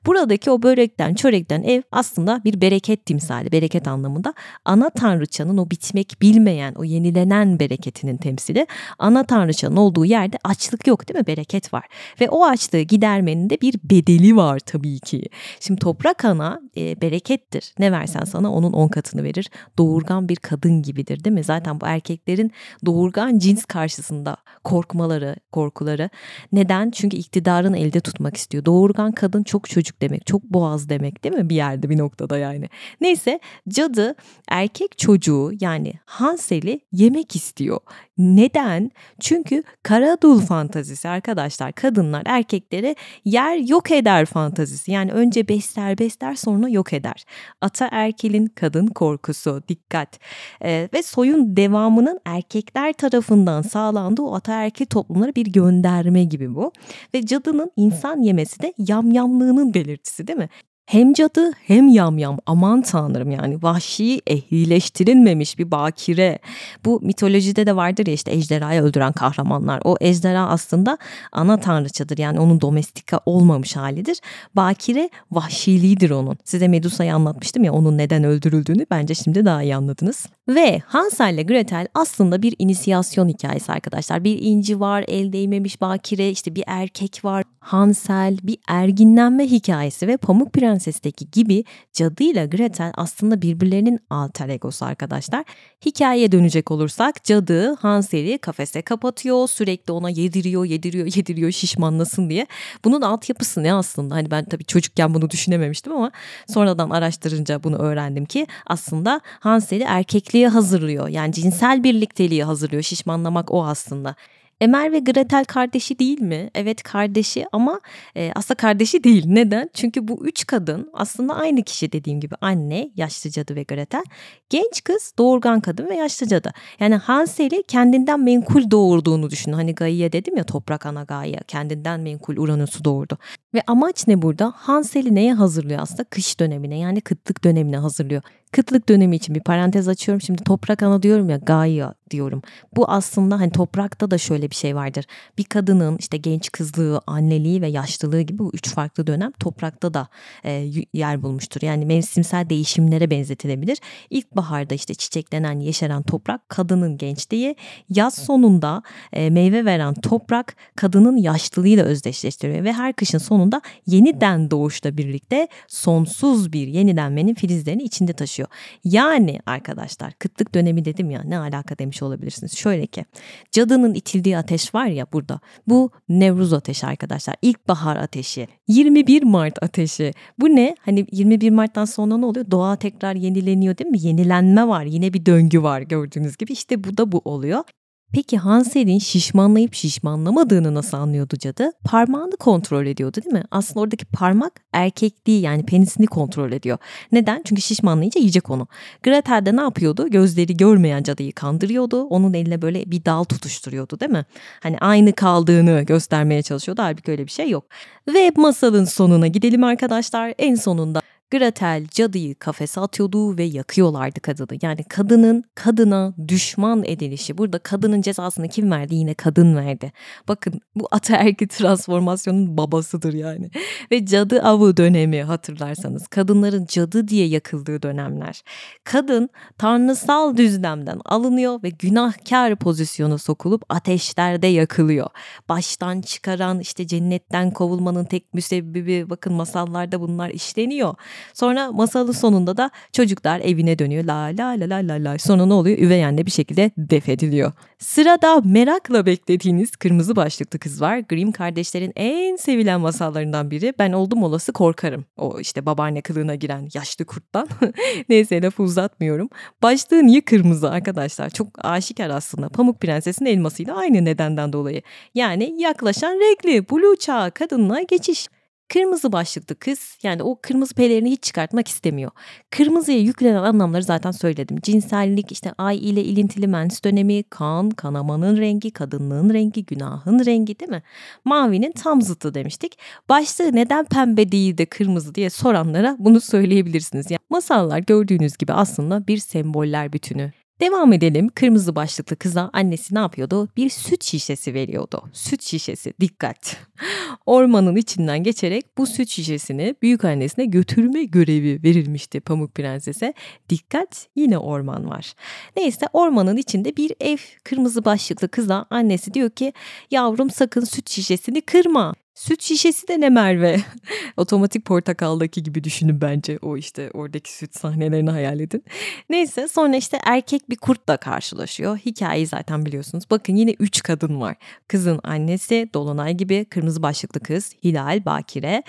Buradaki 0.06 0.50
o 0.50 0.62
börekten 0.62 1.14
çörekten 1.14 1.62
ev 1.62 1.82
aslında 1.92 2.40
bir 2.44 2.60
bereket 2.64 3.06
timsali 3.06 3.52
bereket 3.52 3.88
anlamında. 3.88 4.34
Ana 4.64 4.90
tanrıçanın 4.90 5.56
o 5.56 5.70
bitmek 5.70 6.16
bilmeyen 6.22 6.74
o 6.74 6.84
yenilenen 6.84 7.60
bereketinin 7.60 8.16
temsili. 8.16 8.66
Ana 8.98 9.24
tanrıçanın 9.24 9.76
olduğu 9.76 10.04
yerde 10.04 10.38
açlık 10.44 10.86
yok 10.86 11.08
değil 11.08 11.18
mi? 11.18 11.26
Bereket 11.26 11.74
var. 11.74 11.84
Ve 12.20 12.30
o 12.30 12.44
açlığı 12.44 12.80
gidermenin 12.80 13.50
de 13.50 13.60
bir 13.60 13.74
bedeli 13.84 14.36
var 14.36 14.58
tabii 14.58 15.00
ki. 15.00 15.22
Şimdi 15.60 15.80
toprak 15.80 16.24
ana 16.24 16.60
e, 16.76 17.00
berekettir. 17.00 17.74
Ne 17.78 17.92
versen 17.92 18.24
sana 18.24 18.52
onun 18.52 18.72
on 18.72 18.88
katını 18.88 19.24
verir. 19.24 19.50
Doğurgan 19.78 20.28
bir 20.28 20.36
kadın 20.36 20.82
gibidir 20.82 21.24
değil 21.24 21.34
mi? 21.34 21.44
Zaten 21.44 21.80
bu 21.80 21.86
erkeklerin 21.86 22.52
doğurgan 22.86 23.38
cins 23.38 23.64
karşısında 23.64 24.36
korkmaları, 24.64 25.36
korkuları. 25.52 26.10
Neden? 26.52 26.90
Çünkü 26.90 27.16
iktidarını 27.16 27.78
elde 27.78 28.00
tutmak 28.00 28.36
istiyor. 28.36 28.64
Doğurgan 28.64 29.12
kadın 29.12 29.42
çok 29.42 29.70
çocuk 29.70 30.02
demek, 30.02 30.26
çok 30.26 30.42
boğaz 30.42 30.88
demek 30.88 31.24
değil 31.24 31.34
mi? 31.34 31.48
Bir 31.48 31.56
yerde 31.56 31.90
bir 31.90 31.98
noktada 31.98 32.38
yani. 32.38 32.53
Neyse 33.00 33.40
cadı 33.68 34.14
erkek 34.48 34.98
çocuğu 34.98 35.52
yani 35.60 35.92
Hansel'i 36.04 36.80
yemek 36.92 37.36
istiyor. 37.36 37.80
Neden? 38.18 38.90
Çünkü 39.20 39.62
Karadul 39.82 40.40
fantazisi 40.40 41.08
arkadaşlar. 41.08 41.72
Kadınlar 41.72 42.22
erkekleri 42.26 42.96
yer 43.24 43.56
yok 43.56 43.90
eder 43.90 44.24
fantazisi. 44.26 44.92
Yani 44.92 45.12
önce 45.12 45.48
besler 45.48 45.98
besler 45.98 46.34
sonra 46.34 46.68
yok 46.68 46.92
eder. 46.92 47.24
Ata 47.60 47.88
erkelin 47.92 48.46
kadın 48.46 48.86
korkusu. 48.86 49.62
Dikkat. 49.68 50.18
Ee, 50.64 50.88
ve 50.94 51.02
soyun 51.02 51.56
devamının 51.56 52.20
erkekler 52.24 52.92
tarafından 52.92 53.62
sağlandığı 53.62 54.22
o 54.22 54.34
ataerkil 54.34 54.86
toplumlara 54.86 55.34
bir 55.34 55.46
gönderme 55.46 56.24
gibi 56.24 56.54
bu. 56.54 56.72
Ve 57.14 57.26
cadının 57.26 57.70
insan 57.76 58.20
yemesi 58.22 58.62
de 58.62 58.74
yamyamlığının 58.78 59.74
belirtisi 59.74 60.26
değil 60.26 60.38
mi? 60.38 60.48
Hem 60.86 61.12
cadı 61.12 61.50
hem 61.66 61.88
yamyam 61.88 62.38
aman 62.46 62.82
tanrım 62.82 63.30
yani 63.30 63.62
vahşi 63.62 64.20
ehlileştirilmemiş 64.26 65.58
bir 65.58 65.70
bakire. 65.70 66.38
Bu 66.84 67.00
mitolojide 67.02 67.66
de 67.66 67.76
vardır 67.76 68.06
ya 68.06 68.12
işte 68.12 68.32
ejderhayı 68.32 68.82
öldüren 68.82 69.12
kahramanlar. 69.12 69.80
O 69.84 69.96
ejderha 70.00 70.48
aslında 70.48 70.98
ana 71.32 71.60
tanrıçadır 71.60 72.18
yani 72.18 72.40
onun 72.40 72.60
domestika 72.60 73.20
olmamış 73.26 73.76
halidir. 73.76 74.20
Bakire 74.56 75.10
vahşiliğidir 75.30 76.10
onun. 76.10 76.38
Size 76.44 76.68
Medusa'yı 76.68 77.14
anlatmıştım 77.14 77.64
ya 77.64 77.72
onun 77.72 77.98
neden 77.98 78.24
öldürüldüğünü 78.24 78.86
bence 78.90 79.14
şimdi 79.14 79.44
daha 79.44 79.62
iyi 79.62 79.76
anladınız. 79.76 80.26
Ve 80.48 80.82
Hansel 80.86 81.34
ile 81.34 81.42
Gretel 81.42 81.86
aslında 81.94 82.42
bir 82.42 82.54
inisiyasyon 82.58 83.28
hikayesi 83.28 83.72
arkadaşlar. 83.72 84.24
Bir 84.24 84.38
inci 84.40 84.80
var, 84.80 85.04
el 85.08 85.32
değmemiş 85.32 85.80
bakire, 85.80 86.30
işte 86.30 86.54
bir 86.54 86.64
erkek 86.66 87.24
var. 87.24 87.44
Hansel 87.60 88.38
bir 88.42 88.58
erginlenme 88.68 89.46
hikayesi 89.46 90.08
ve 90.08 90.16
Pamuk 90.16 90.52
Prenses'teki 90.52 91.30
gibi 91.30 91.64
Cadı 91.92 92.22
ile 92.22 92.46
Gretel 92.46 92.92
aslında 92.94 93.42
birbirlerinin 93.42 93.98
alter 94.10 94.48
egosu 94.48 94.84
arkadaşlar. 94.84 95.44
Hikayeye 95.86 96.32
dönecek 96.32 96.70
olursak 96.70 97.24
Cadı 97.24 97.74
Hansel'i 97.74 98.38
kafese 98.38 98.82
kapatıyor, 98.82 99.48
sürekli 99.48 99.92
ona 99.92 100.10
yediriyor, 100.10 100.64
yediriyor, 100.64 101.06
yediriyor 101.06 101.50
şişmanlasın 101.50 102.30
diye. 102.30 102.46
Bunun 102.84 103.02
altyapısı 103.02 103.62
ne 103.62 103.74
aslında? 103.74 104.14
Hani 104.14 104.30
ben 104.30 104.44
tabii 104.44 104.64
çocukken 104.64 105.14
bunu 105.14 105.30
düşünememiştim 105.30 105.92
ama 105.92 106.10
sonradan 106.48 106.90
araştırınca 106.90 107.62
bunu 107.62 107.76
öğrendim 107.76 108.24
ki 108.24 108.46
aslında 108.66 109.20
Hansel'i 109.24 109.88
erkekliğe 110.34 110.48
hazırlıyor. 110.48 111.08
Yani 111.08 111.32
cinsel 111.32 111.84
birlikteliği 111.84 112.44
hazırlıyor. 112.44 112.82
Şişmanlamak 112.82 113.50
o 113.50 113.64
aslında. 113.64 114.14
Emel 114.60 114.92
ve 114.92 114.98
Gretel 114.98 115.44
kardeşi 115.44 115.98
değil 115.98 116.20
mi? 116.20 116.50
Evet 116.54 116.82
kardeşi 116.82 117.46
ama 117.52 117.80
e, 118.16 118.32
aslında 118.34 118.56
kardeşi 118.56 119.04
değil. 119.04 119.24
Neden? 119.26 119.70
Çünkü 119.74 120.08
bu 120.08 120.26
üç 120.26 120.46
kadın 120.46 120.90
aslında 120.92 121.34
aynı 121.34 121.62
kişi 121.62 121.92
dediğim 121.92 122.20
gibi 122.20 122.34
anne, 122.40 122.90
yaşlı 122.96 123.30
cadı 123.30 123.54
ve 123.54 123.62
Gretel. 123.62 124.04
Genç 124.50 124.84
kız 124.84 125.12
doğurgan 125.18 125.60
kadın 125.60 125.88
ve 125.88 125.94
yaşlı 125.94 126.26
cadı. 126.28 126.52
Yani 126.80 126.94
Hansel'i 126.94 127.62
kendinden 127.68 128.20
menkul 128.20 128.70
doğurduğunu 128.70 129.30
düşün. 129.30 129.52
Hani 129.52 129.74
Gaia 129.74 130.12
dedim 130.12 130.36
ya 130.36 130.44
toprak 130.44 130.86
ana 130.86 131.02
Gaia 131.02 131.40
kendinden 131.48 132.00
menkul 132.00 132.36
Uranüs'ü 132.36 132.84
doğurdu. 132.84 133.18
Ve 133.54 133.62
amaç 133.66 134.08
ne 134.08 134.22
burada? 134.22 134.52
Hansel'i 134.56 135.14
neye 135.14 135.34
hazırlıyor 135.34 135.80
aslında? 135.80 136.04
Kış 136.04 136.40
dönemine 136.40 136.78
yani 136.78 137.00
kıtlık 137.00 137.44
dönemine 137.44 137.76
hazırlıyor. 137.76 138.22
Kıtlık 138.54 138.88
dönemi 138.88 139.16
için 139.16 139.34
bir 139.34 139.40
parantez 139.40 139.88
açıyorum. 139.88 140.20
Şimdi 140.20 140.44
toprak 140.44 140.82
ana 140.82 141.02
diyorum 141.02 141.30
ya 141.30 141.36
Gaia 141.36 141.94
diyorum. 142.10 142.42
Bu 142.76 142.90
aslında 142.90 143.40
hani 143.40 143.50
toprakta 143.50 144.10
da 144.10 144.18
şöyle 144.18 144.50
bir 144.50 144.54
şey 144.54 144.76
vardır. 144.76 145.04
Bir 145.38 145.44
kadının 145.44 145.96
işte 145.98 146.16
genç 146.16 146.52
kızlığı, 146.52 147.00
anneliği 147.06 147.62
ve 147.62 147.68
yaşlılığı 147.68 148.20
gibi 148.20 148.38
bu 148.38 148.50
üç 148.54 148.74
farklı 148.74 149.06
dönem 149.06 149.32
toprakta 149.32 149.94
da 149.94 150.08
e, 150.44 150.70
yer 150.92 151.22
bulmuştur. 151.22 151.62
Yani 151.62 151.86
mevsimsel 151.86 152.48
değişimlere 152.48 153.10
benzetilebilir. 153.10 153.78
İlkbaharda 154.10 154.74
işte 154.74 154.94
çiçeklenen, 154.94 155.60
yeşeren 155.60 156.02
toprak 156.02 156.48
kadının 156.48 156.98
gençliği, 156.98 157.56
yaz 157.88 158.14
sonunda 158.14 158.82
e, 159.12 159.30
meyve 159.30 159.64
veren 159.64 159.94
toprak 159.94 160.56
kadının 160.76 161.16
yaşlılığıyla 161.16 161.84
özdeşleştiriyor 161.84 162.64
ve 162.64 162.72
her 162.72 162.92
kışın 162.92 163.18
sonunda 163.18 163.60
yeniden 163.86 164.50
doğuşla 164.50 164.96
birlikte 164.96 165.48
sonsuz 165.68 166.52
bir 166.52 166.66
yenilenmenin 166.66 167.34
filizlerini 167.34 167.82
içinde 167.82 168.12
taşıyor. 168.12 168.43
Yani 168.84 169.40
arkadaşlar 169.46 170.12
kıtlık 170.12 170.54
dönemi 170.54 170.84
dedim 170.84 171.10
ya 171.10 171.22
ne 171.22 171.38
alaka 171.38 171.78
demiş 171.78 172.02
olabilirsiniz. 172.02 172.56
Şöyle 172.56 172.86
ki 172.86 173.04
cadının 173.52 173.94
itildiği 173.94 174.38
ateş 174.38 174.74
var 174.74 174.86
ya 174.86 175.06
burada 175.12 175.40
bu 175.66 175.90
Nevruz 176.08 176.52
ateşi 176.52 176.86
arkadaşlar 176.86 177.36
ilkbahar 177.42 177.96
ateşi 177.96 178.48
21 178.68 179.22
Mart 179.22 179.62
ateşi. 179.62 180.12
Bu 180.40 180.48
ne? 180.48 180.76
Hani 180.80 181.06
21 181.12 181.50
Mart'tan 181.50 181.84
sonra 181.84 182.16
ne 182.16 182.26
oluyor? 182.26 182.50
Doğa 182.50 182.76
tekrar 182.76 183.14
yenileniyor 183.14 183.78
değil 183.78 183.90
mi? 183.90 184.00
Yenilenme 184.00 184.68
var 184.68 184.84
yine 184.84 185.12
bir 185.12 185.26
döngü 185.26 185.62
var 185.62 185.80
gördüğünüz 185.80 186.36
gibi. 186.36 186.52
İşte 186.52 186.84
bu 186.84 186.96
da 186.96 187.12
bu 187.12 187.22
oluyor 187.24 187.64
Peki 188.14 188.38
Hansel'in 188.38 188.98
şişmanlayıp 188.98 189.74
şişmanlamadığını 189.74 190.74
nasıl 190.74 190.96
anlıyordu 190.96 191.36
cadı? 191.38 191.72
Parmağını 191.84 192.36
kontrol 192.36 192.86
ediyordu 192.86 193.16
değil 193.24 193.32
mi? 193.32 193.42
Aslında 193.50 193.80
oradaki 193.80 194.04
parmak 194.04 194.52
erkekliği 194.72 195.40
yani 195.40 195.66
penisini 195.66 196.06
kontrol 196.06 196.52
ediyor. 196.52 196.78
Neden? 197.12 197.42
Çünkü 197.44 197.62
şişmanlayınca 197.62 198.18
yiyecek 198.18 198.50
onu. 198.50 198.68
Gretel 199.02 199.46
de 199.46 199.56
ne 199.56 199.60
yapıyordu? 199.60 200.10
Gözleri 200.10 200.56
görmeyen 200.56 201.02
cadıyı 201.02 201.32
kandırıyordu. 201.32 202.02
Onun 202.02 202.34
eline 202.34 202.62
böyle 202.62 202.90
bir 202.90 203.04
dal 203.04 203.24
tutuşturuyordu 203.24 204.00
değil 204.00 204.12
mi? 204.12 204.24
Hani 204.60 204.78
aynı 204.78 205.12
kaldığını 205.12 205.82
göstermeye 205.82 206.42
çalışıyordu. 206.42 206.82
Halbuki 206.82 207.10
öyle 207.10 207.26
bir 207.26 207.32
şey 207.32 207.50
yok. 207.50 207.64
Ve 208.08 208.32
masalın 208.36 208.84
sonuna 208.84 209.26
gidelim 209.26 209.64
arkadaşlar. 209.64 210.34
En 210.38 210.54
sonunda 210.54 211.00
Gretel 211.30 211.86
cadıyı 211.90 212.34
kafese 212.34 212.80
atıyordu 212.80 213.38
ve 213.38 213.44
yakıyorlardı 213.44 214.20
kadını. 214.20 214.58
Yani 214.62 214.84
kadının 214.84 215.44
kadına 215.54 216.14
düşman 216.28 216.84
edilişi. 216.84 217.38
Burada 217.38 217.58
kadının 217.58 218.02
cezasını 218.02 218.48
kim 218.48 218.70
verdi? 218.70 218.94
Yine 218.94 219.14
kadın 219.14 219.56
verdi. 219.56 219.92
Bakın 220.28 220.60
bu 220.74 220.88
ataerkil 220.90 221.48
transformasyonun 221.48 222.56
babasıdır 222.56 223.12
yani. 223.12 223.50
Ve 223.92 224.06
cadı 224.06 224.42
avı 224.42 224.76
dönemi 224.76 225.22
hatırlarsanız. 225.22 226.06
Kadınların 226.06 226.66
cadı 226.66 227.08
diye 227.08 227.26
yakıldığı 227.26 227.82
dönemler. 227.82 228.42
Kadın 228.84 229.28
tanrısal 229.58 230.36
düzlemden 230.36 231.00
alınıyor 231.04 231.62
ve 231.62 231.68
günahkar 231.68 232.56
pozisyona 232.56 233.18
sokulup 233.18 233.62
ateşlerde 233.68 234.46
yakılıyor. 234.46 235.06
Baştan 235.48 236.00
çıkaran 236.00 236.60
işte 236.60 236.86
cennetten 236.86 237.50
kovulmanın 237.50 238.04
tek 238.04 238.34
müsebbibi 238.34 239.10
bakın 239.10 239.32
masallarda 239.32 240.00
bunlar 240.00 240.30
işleniyor. 240.30 240.94
Sonra 241.34 241.72
masalın 241.72 242.12
sonunda 242.12 242.56
da 242.56 242.70
çocuklar 242.92 243.40
evine 243.40 243.78
dönüyor. 243.78 244.04
La 244.04 244.14
la 244.14 244.48
la 244.48 244.70
la 244.70 244.76
la 244.76 244.94
la. 244.94 245.18
Sonra 245.18 245.46
ne 245.46 245.54
oluyor? 245.54 245.78
Üvey 245.78 246.04
anne 246.04 246.26
bir 246.26 246.30
şekilde 246.30 246.70
def 246.78 247.08
ediliyor. 247.08 247.52
Sırada 247.78 248.40
merakla 248.44 249.06
beklediğiniz 249.06 249.76
kırmızı 249.76 250.16
başlıklı 250.16 250.58
kız 250.58 250.80
var. 250.80 250.98
Grimm 250.98 251.32
kardeşlerin 251.32 251.92
en 251.96 252.36
sevilen 252.36 252.80
masallarından 252.80 253.50
biri. 253.50 253.74
Ben 253.78 253.92
oldum 253.92 254.22
olası 254.22 254.52
korkarım. 254.52 255.04
O 255.16 255.40
işte 255.40 255.66
babaanne 255.66 256.00
kılığına 256.00 256.34
giren 256.34 256.68
yaşlı 256.74 257.04
kurttan. 257.04 257.48
Neyse 258.08 258.42
lafı 258.42 258.62
uzatmıyorum. 258.62 259.28
Başlığı 259.62 260.06
niye 260.06 260.20
kırmızı 260.20 260.70
arkadaşlar? 260.70 261.30
Çok 261.30 261.48
aşikar 261.64 262.10
aslında. 262.10 262.48
Pamuk 262.48 262.80
Prenses'in 262.80 263.26
elmasıyla 263.26 263.76
aynı 263.76 264.04
nedenden 264.04 264.52
dolayı. 264.52 264.82
Yani 265.14 265.54
yaklaşan 265.58 266.12
renkli, 266.12 266.70
blue 266.70 266.96
çağı 266.96 267.30
kadınlığa 267.30 267.82
geçiş. 267.82 268.28
Kırmızı 268.68 269.12
başlıklı 269.12 269.54
kız 269.58 269.98
yani 270.02 270.22
o 270.22 270.38
kırmızı 270.42 270.74
pelerini 270.74 271.10
hiç 271.10 271.22
çıkartmak 271.22 271.68
istemiyor. 271.68 272.10
Kırmızıya 272.50 272.98
yüklenen 272.98 273.42
anlamları 273.42 273.82
zaten 273.82 274.10
söyledim. 274.10 274.60
Cinsellik, 274.62 275.32
işte 275.32 275.52
ay 275.58 275.90
ile 275.90 276.04
ilintili 276.04 276.46
mens 276.46 276.84
dönemi, 276.84 277.22
kan, 277.22 277.70
kanamanın 277.70 278.36
rengi, 278.36 278.70
kadınlığın 278.70 279.34
rengi, 279.34 279.66
günahın 279.66 280.24
rengi 280.24 280.60
değil 280.60 280.70
mi? 280.70 280.82
Mavinin 281.24 281.72
tam 281.72 282.02
zıttı 282.02 282.34
demiştik. 282.34 282.78
Başlığı 283.08 283.54
neden 283.54 283.84
pembe 283.84 284.32
değil 284.32 284.58
de 284.58 284.66
kırmızı 284.66 285.14
diye 285.14 285.30
soranlara 285.30 285.96
bunu 285.98 286.20
söyleyebilirsiniz. 286.20 287.10
Yani 287.10 287.20
masallar 287.30 287.78
gördüğünüz 287.78 288.36
gibi 288.36 288.52
aslında 288.52 289.06
bir 289.06 289.18
semboller 289.18 289.92
bütünü. 289.92 290.32
Devam 290.60 290.92
edelim. 290.92 291.28
Kırmızı 291.28 291.76
başlıklı 291.76 292.16
kıza 292.16 292.50
annesi 292.52 292.94
ne 292.94 292.98
yapıyordu? 292.98 293.48
Bir 293.56 293.70
süt 293.70 294.04
şişesi 294.04 294.54
veriyordu. 294.54 295.04
Süt 295.12 295.42
şişesi. 295.42 295.92
Dikkat. 296.00 296.56
Ormanın 297.26 297.76
içinden 297.76 298.22
geçerek 298.22 298.78
bu 298.78 298.86
süt 298.86 299.08
şişesini 299.08 299.74
büyük 299.82 300.04
annesine 300.04 300.44
götürme 300.44 301.04
görevi 301.04 301.62
verilmişti 301.62 302.20
Pamuk 302.20 302.54
Prenses'e. 302.54 303.14
Dikkat 303.48 304.08
yine 304.16 304.38
orman 304.38 304.90
var. 304.90 305.14
Neyse 305.56 305.86
ormanın 305.92 306.36
içinde 306.36 306.76
bir 306.76 306.92
ev 307.00 307.18
kırmızı 307.44 307.84
başlıklı 307.84 308.28
kıza 308.28 308.66
annesi 308.70 309.14
diyor 309.14 309.30
ki 309.30 309.52
yavrum 309.90 310.30
sakın 310.30 310.64
süt 310.64 310.90
şişesini 310.90 311.40
kırma. 311.40 311.94
Süt 312.14 312.42
şişesi 312.42 312.88
de 312.88 313.00
ne 313.00 313.08
Merve? 313.08 313.60
Otomatik 314.16 314.64
portakaldaki 314.64 315.42
gibi 315.42 315.64
düşünün 315.64 316.00
bence. 316.00 316.38
O 316.42 316.56
işte 316.56 316.90
oradaki 316.94 317.32
süt 317.32 317.56
sahnelerini 317.56 318.10
hayal 318.10 318.40
edin. 318.40 318.64
Neyse 319.10 319.48
sonra 319.48 319.76
işte 319.76 319.98
erkek 320.04 320.50
bir 320.50 320.56
kurtla 320.56 320.96
karşılaşıyor. 320.96 321.78
Hikayeyi 321.78 322.26
zaten 322.26 322.66
biliyorsunuz. 322.66 323.04
Bakın 323.10 323.36
yine 323.36 323.50
üç 323.58 323.82
kadın 323.82 324.20
var. 324.20 324.36
Kızın 324.68 325.00
annesi 325.02 325.70
Dolunay 325.74 326.14
gibi 326.14 326.44
kırmızı 326.44 326.82
başlıklı 326.82 327.20
kız 327.20 327.52
Hilal 327.64 328.04
Bakire. 328.04 328.62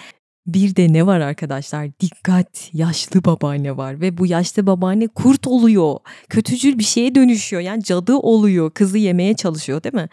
Bir 0.48 0.76
de 0.76 0.94
ne 0.94 1.06
var 1.06 1.20
arkadaşlar? 1.20 2.00
Dikkat 2.00 2.70
yaşlı 2.74 3.24
babaanne 3.24 3.78
var 3.78 4.02
ve 4.02 4.18
bu 4.18 4.26
yaşlı 4.26 4.68
babaanne 4.68 5.08
kurt 5.08 5.48
oluyor. 5.48 5.98
Kötücül 6.30 6.80
bir 6.80 6.84
şeye 6.84 7.16
dönüşüyor. 7.16 7.62
Yani 7.62 7.84
cadı 7.84 8.16
oluyor. 8.16 8.72
Kızı 8.72 8.98
yemeye 8.98 9.36
çalışıyor 9.36 9.84
değil 9.84 9.96
mi? 9.96 10.10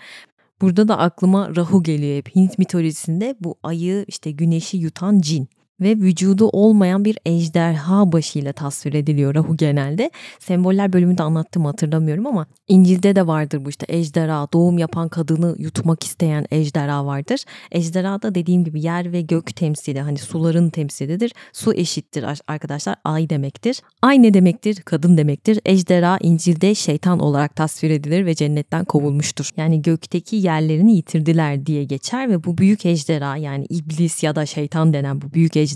Burada 0.62 0.88
da 0.88 0.98
aklıma 0.98 1.57
Rahu 1.57 1.83
geliyor 1.83 2.16
hep. 2.16 2.37
Hint 2.37 2.59
mitolojisinde 2.59 3.37
bu 3.40 3.59
ayı 3.62 4.05
işte 4.09 4.31
güneşi 4.31 4.77
yutan 4.77 5.20
cin 5.20 5.48
ve 5.80 5.96
vücudu 5.96 6.48
olmayan 6.48 7.04
bir 7.04 7.18
ejderha 7.26 8.12
başıyla 8.12 8.52
tasvir 8.52 8.94
ediliyor 8.94 9.35
Rahu 9.35 9.56
genelde. 9.56 10.11
Semboller 10.38 10.92
bölümünde 10.92 11.22
anlattım 11.22 11.64
hatırlamıyorum 11.64 12.26
ama 12.26 12.46
İncil'de 12.68 13.16
de 13.16 13.26
vardır 13.26 13.64
bu 13.64 13.68
işte 13.68 13.87
ejderha, 13.88 14.48
doğum 14.52 14.78
yapan 14.78 15.08
kadını 15.08 15.56
yutmak 15.58 16.04
isteyen 16.04 16.46
ejderha 16.50 17.06
vardır. 17.06 17.44
Ejderha 17.72 18.22
da 18.22 18.35
dediğim 18.35 18.64
gibi 18.64 18.82
yer 18.82 19.12
ve 19.12 19.20
gök 19.20 19.56
temsili 19.56 20.00
hani 20.00 20.18
suların 20.18 20.70
temsilidir. 20.70 21.32
Su 21.52 21.74
eşittir 21.74 22.24
arkadaşlar 22.46 22.96
ay 23.04 23.30
demektir. 23.30 23.82
Ay 24.02 24.22
ne 24.22 24.35
demektir? 24.35 24.76
Kadın 24.85 25.16
demektir. 25.16 25.61
Ejderha 25.64 26.18
İncil'de 26.20 26.74
şeytan 26.74 27.18
olarak 27.18 27.56
tasvir 27.56 27.90
edilir 27.90 28.26
ve 28.26 28.35
cennetten 28.35 28.85
kovulmuştur. 28.85 29.48
Yani 29.56 29.82
gökteki 29.82 30.37
yerlerini 30.37 30.96
yitirdiler 30.96 31.66
diye 31.66 31.85
geçer 31.85 32.30
ve 32.30 32.44
bu 32.44 32.58
büyük 32.58 32.87
ejderha 32.87 33.37
yani 33.37 33.66
iblis 33.70 34.22
ya 34.22 34.37
da 34.37 34.46
şeytan 34.46 34.92
denen 34.92 35.22
bu 35.22 35.32
büyük 35.32 35.56
ejderha 35.56 35.71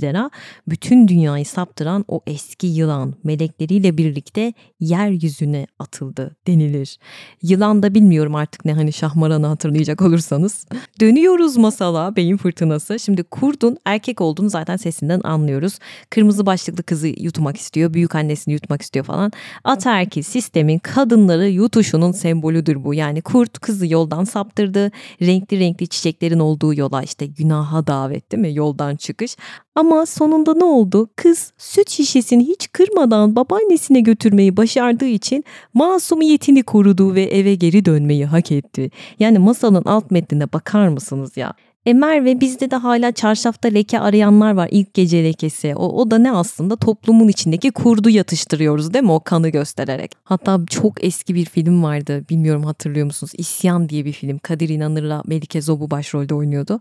bütün 0.68 1.09
dünyayı 1.09 1.46
saptıran 1.46 2.04
o 2.09 2.20
eski 2.26 2.66
yılan 2.66 3.14
melekleriyle 3.24 3.96
birlikte 3.96 4.52
yeryüzüne 4.80 5.66
atıldı 5.78 6.37
denilir. 6.46 6.98
Yılan 7.42 7.82
da 7.82 7.94
bilmiyorum 7.94 8.35
artık 8.35 8.64
ne 8.64 8.72
hani 8.72 8.92
Şahmaran'ı 8.92 9.46
hatırlayacak 9.46 10.02
olursanız. 10.02 10.66
Dönüyoruz 11.00 11.56
masala 11.56 12.16
beyin 12.16 12.37
fırtınası. 12.37 12.98
Şimdi 12.98 13.22
kurdun 13.22 13.76
erkek 13.85 14.20
olduğunu 14.20 14.50
zaten 14.50 14.76
sesinden 14.76 15.20
anlıyoruz. 15.24 15.78
Kırmızı 16.11 16.46
başlıklı 16.46 16.82
kızı 16.82 17.09
yutmak 17.09 17.56
istiyor. 17.56 17.94
Büyük 17.94 18.14
annesini 18.14 18.54
yutmak 18.54 18.82
istiyor 18.82 19.04
falan. 19.04 19.32
Ataerkil 19.64 20.22
sistemin 20.22 20.78
kadınları 20.78 21.48
yutuşunun 21.48 22.12
sembolüdür 22.12 22.85
bu. 22.85 22.94
Yani 22.94 23.22
kurt 23.22 23.59
kızı 23.59 23.87
yoldan 23.87 24.24
saptırdı. 24.24 24.90
Renkli 25.22 25.59
renkli 25.59 25.88
çiçeklerin 25.88 26.38
olduğu 26.38 26.74
yola 26.74 27.02
işte 27.02 27.26
günaha 27.26 27.87
davet 27.87 28.32
değil 28.32 28.40
mi? 28.40 28.54
Yoldan 28.54 28.96
çıkış. 28.96 29.37
Ama 29.76 30.06
sonunda 30.06 30.54
ne 30.54 30.64
oldu? 30.64 31.08
Kız 31.16 31.52
süt 31.58 31.90
şişesini 31.90 32.48
hiç 32.48 32.72
kırmadan 32.72 33.36
babaannesine 33.36 34.00
götürmeyi 34.00 34.56
başardığı 34.56 35.06
için 35.06 35.44
masumiyetini 35.74 36.62
korudu 36.62 37.14
ve 37.14 37.22
eve 37.22 37.54
geri 37.54 37.84
dönmeyi 37.84 38.26
hak 38.26 38.52
etti. 38.52 38.90
Yani 39.18 39.38
masalın 39.38 39.84
alt 39.84 40.10
metnine 40.10 40.52
bakar 40.52 40.88
mısınız 40.88 41.36
ya? 41.36 41.54
E 41.87 41.92
Merve 41.92 42.40
bizde 42.40 42.70
de 42.70 42.77
hala 42.77 43.12
çarşafta 43.12 43.68
leke 43.68 44.01
arayanlar 44.01 44.53
var. 44.55 44.68
İlk 44.72 44.94
gece 44.94 45.25
lekesi. 45.25 45.75
O, 45.77 46.03
o 46.03 46.11
da 46.11 46.18
ne 46.18 46.33
aslında 46.33 46.77
toplumun 46.77 47.29
içindeki 47.29 47.70
kurdu 47.70 48.11
yatıştırıyoruz 48.11 48.94
değil 48.94 49.05
mi 49.05 49.12
o 49.12 49.20
kanı 49.20 49.49
göstererek. 49.49 50.12
Hatta 50.25 50.61
çok 50.70 51.05
eski 51.05 51.35
bir 51.35 51.44
film 51.44 51.83
vardı. 51.83 52.25
Bilmiyorum 52.31 52.64
hatırlıyor 52.64 53.07
musunuz? 53.07 53.33
İsyan 53.37 53.88
diye 53.88 54.05
bir 54.05 54.12
film. 54.12 54.38
Kadir 54.38 54.68
İnanır'la 54.68 55.22
Melike 55.27 55.61
Zobu 55.61 55.90
başrolde 55.90 56.35
oynuyordu. 56.35 56.81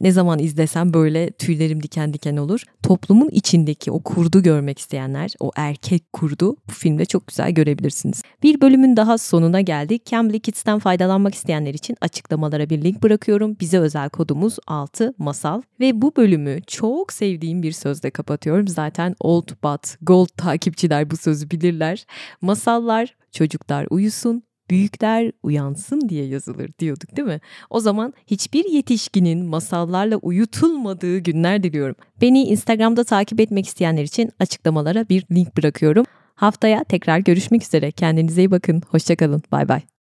Ne 0.00 0.12
zaman 0.12 0.38
izlesem 0.38 0.94
böyle 0.94 1.30
tüylerim 1.30 1.82
diken 1.82 2.14
diken 2.14 2.36
olur. 2.36 2.62
Toplumun 2.82 3.28
içindeki 3.28 3.90
o 3.90 4.00
kurdu 4.02 4.42
görmek 4.42 4.78
isteyenler, 4.78 5.32
o 5.40 5.50
erkek 5.56 6.12
kurdu 6.12 6.56
bu 6.68 6.72
filmde 6.72 7.04
çok 7.04 7.26
güzel 7.26 7.50
görebilirsiniz. 7.50 8.22
Bir 8.42 8.60
bölümün 8.60 8.96
daha 8.96 9.18
sonuna 9.18 9.60
geldik. 9.60 10.06
Cambly 10.06 10.40
Kids'ten 10.40 10.78
faydalanmak 10.78 11.34
isteyenler 11.34 11.74
için 11.74 11.96
açıklamalara 12.00 12.70
bir 12.70 12.84
link 12.84 13.02
bırakıyorum. 13.02 13.56
Bize 13.60 13.78
özel 13.78 14.08
kodumuz 14.40 14.58
6 14.66 15.14
masal 15.18 15.62
ve 15.80 16.02
bu 16.02 16.16
bölümü 16.16 16.62
çok 16.66 17.12
sevdiğim 17.12 17.62
bir 17.62 17.72
sözle 17.72 18.10
kapatıyorum. 18.10 18.68
Zaten 18.68 19.14
Old 19.20 19.48
But 19.64 19.96
Gold 20.02 20.28
takipçiler 20.36 21.10
bu 21.10 21.16
sözü 21.16 21.50
bilirler. 21.50 22.06
Masallar 22.40 23.16
çocuklar 23.32 23.86
uyusun, 23.90 24.42
büyükler 24.70 25.32
uyansın 25.42 26.08
diye 26.08 26.24
yazılır 26.26 26.70
diyorduk 26.78 27.16
değil 27.16 27.28
mi? 27.28 27.40
O 27.70 27.80
zaman 27.80 28.12
hiçbir 28.26 28.64
yetişkinin 28.64 29.46
masallarla 29.46 30.16
uyutulmadığı 30.16 31.18
günler 31.18 31.62
diliyorum. 31.62 31.96
Beni 32.20 32.42
Instagram'da 32.42 33.04
takip 33.04 33.40
etmek 33.40 33.66
isteyenler 33.66 34.02
için 34.04 34.30
açıklamalara 34.40 35.08
bir 35.08 35.24
link 35.32 35.56
bırakıyorum. 35.56 36.04
Haftaya 36.34 36.84
tekrar 36.84 37.18
görüşmek 37.18 37.62
üzere. 37.62 37.90
Kendinize 37.90 38.42
iyi 38.42 38.50
bakın. 38.50 38.82
Hoşçakalın. 38.90 39.42
Bay 39.52 39.68
bay. 39.68 39.80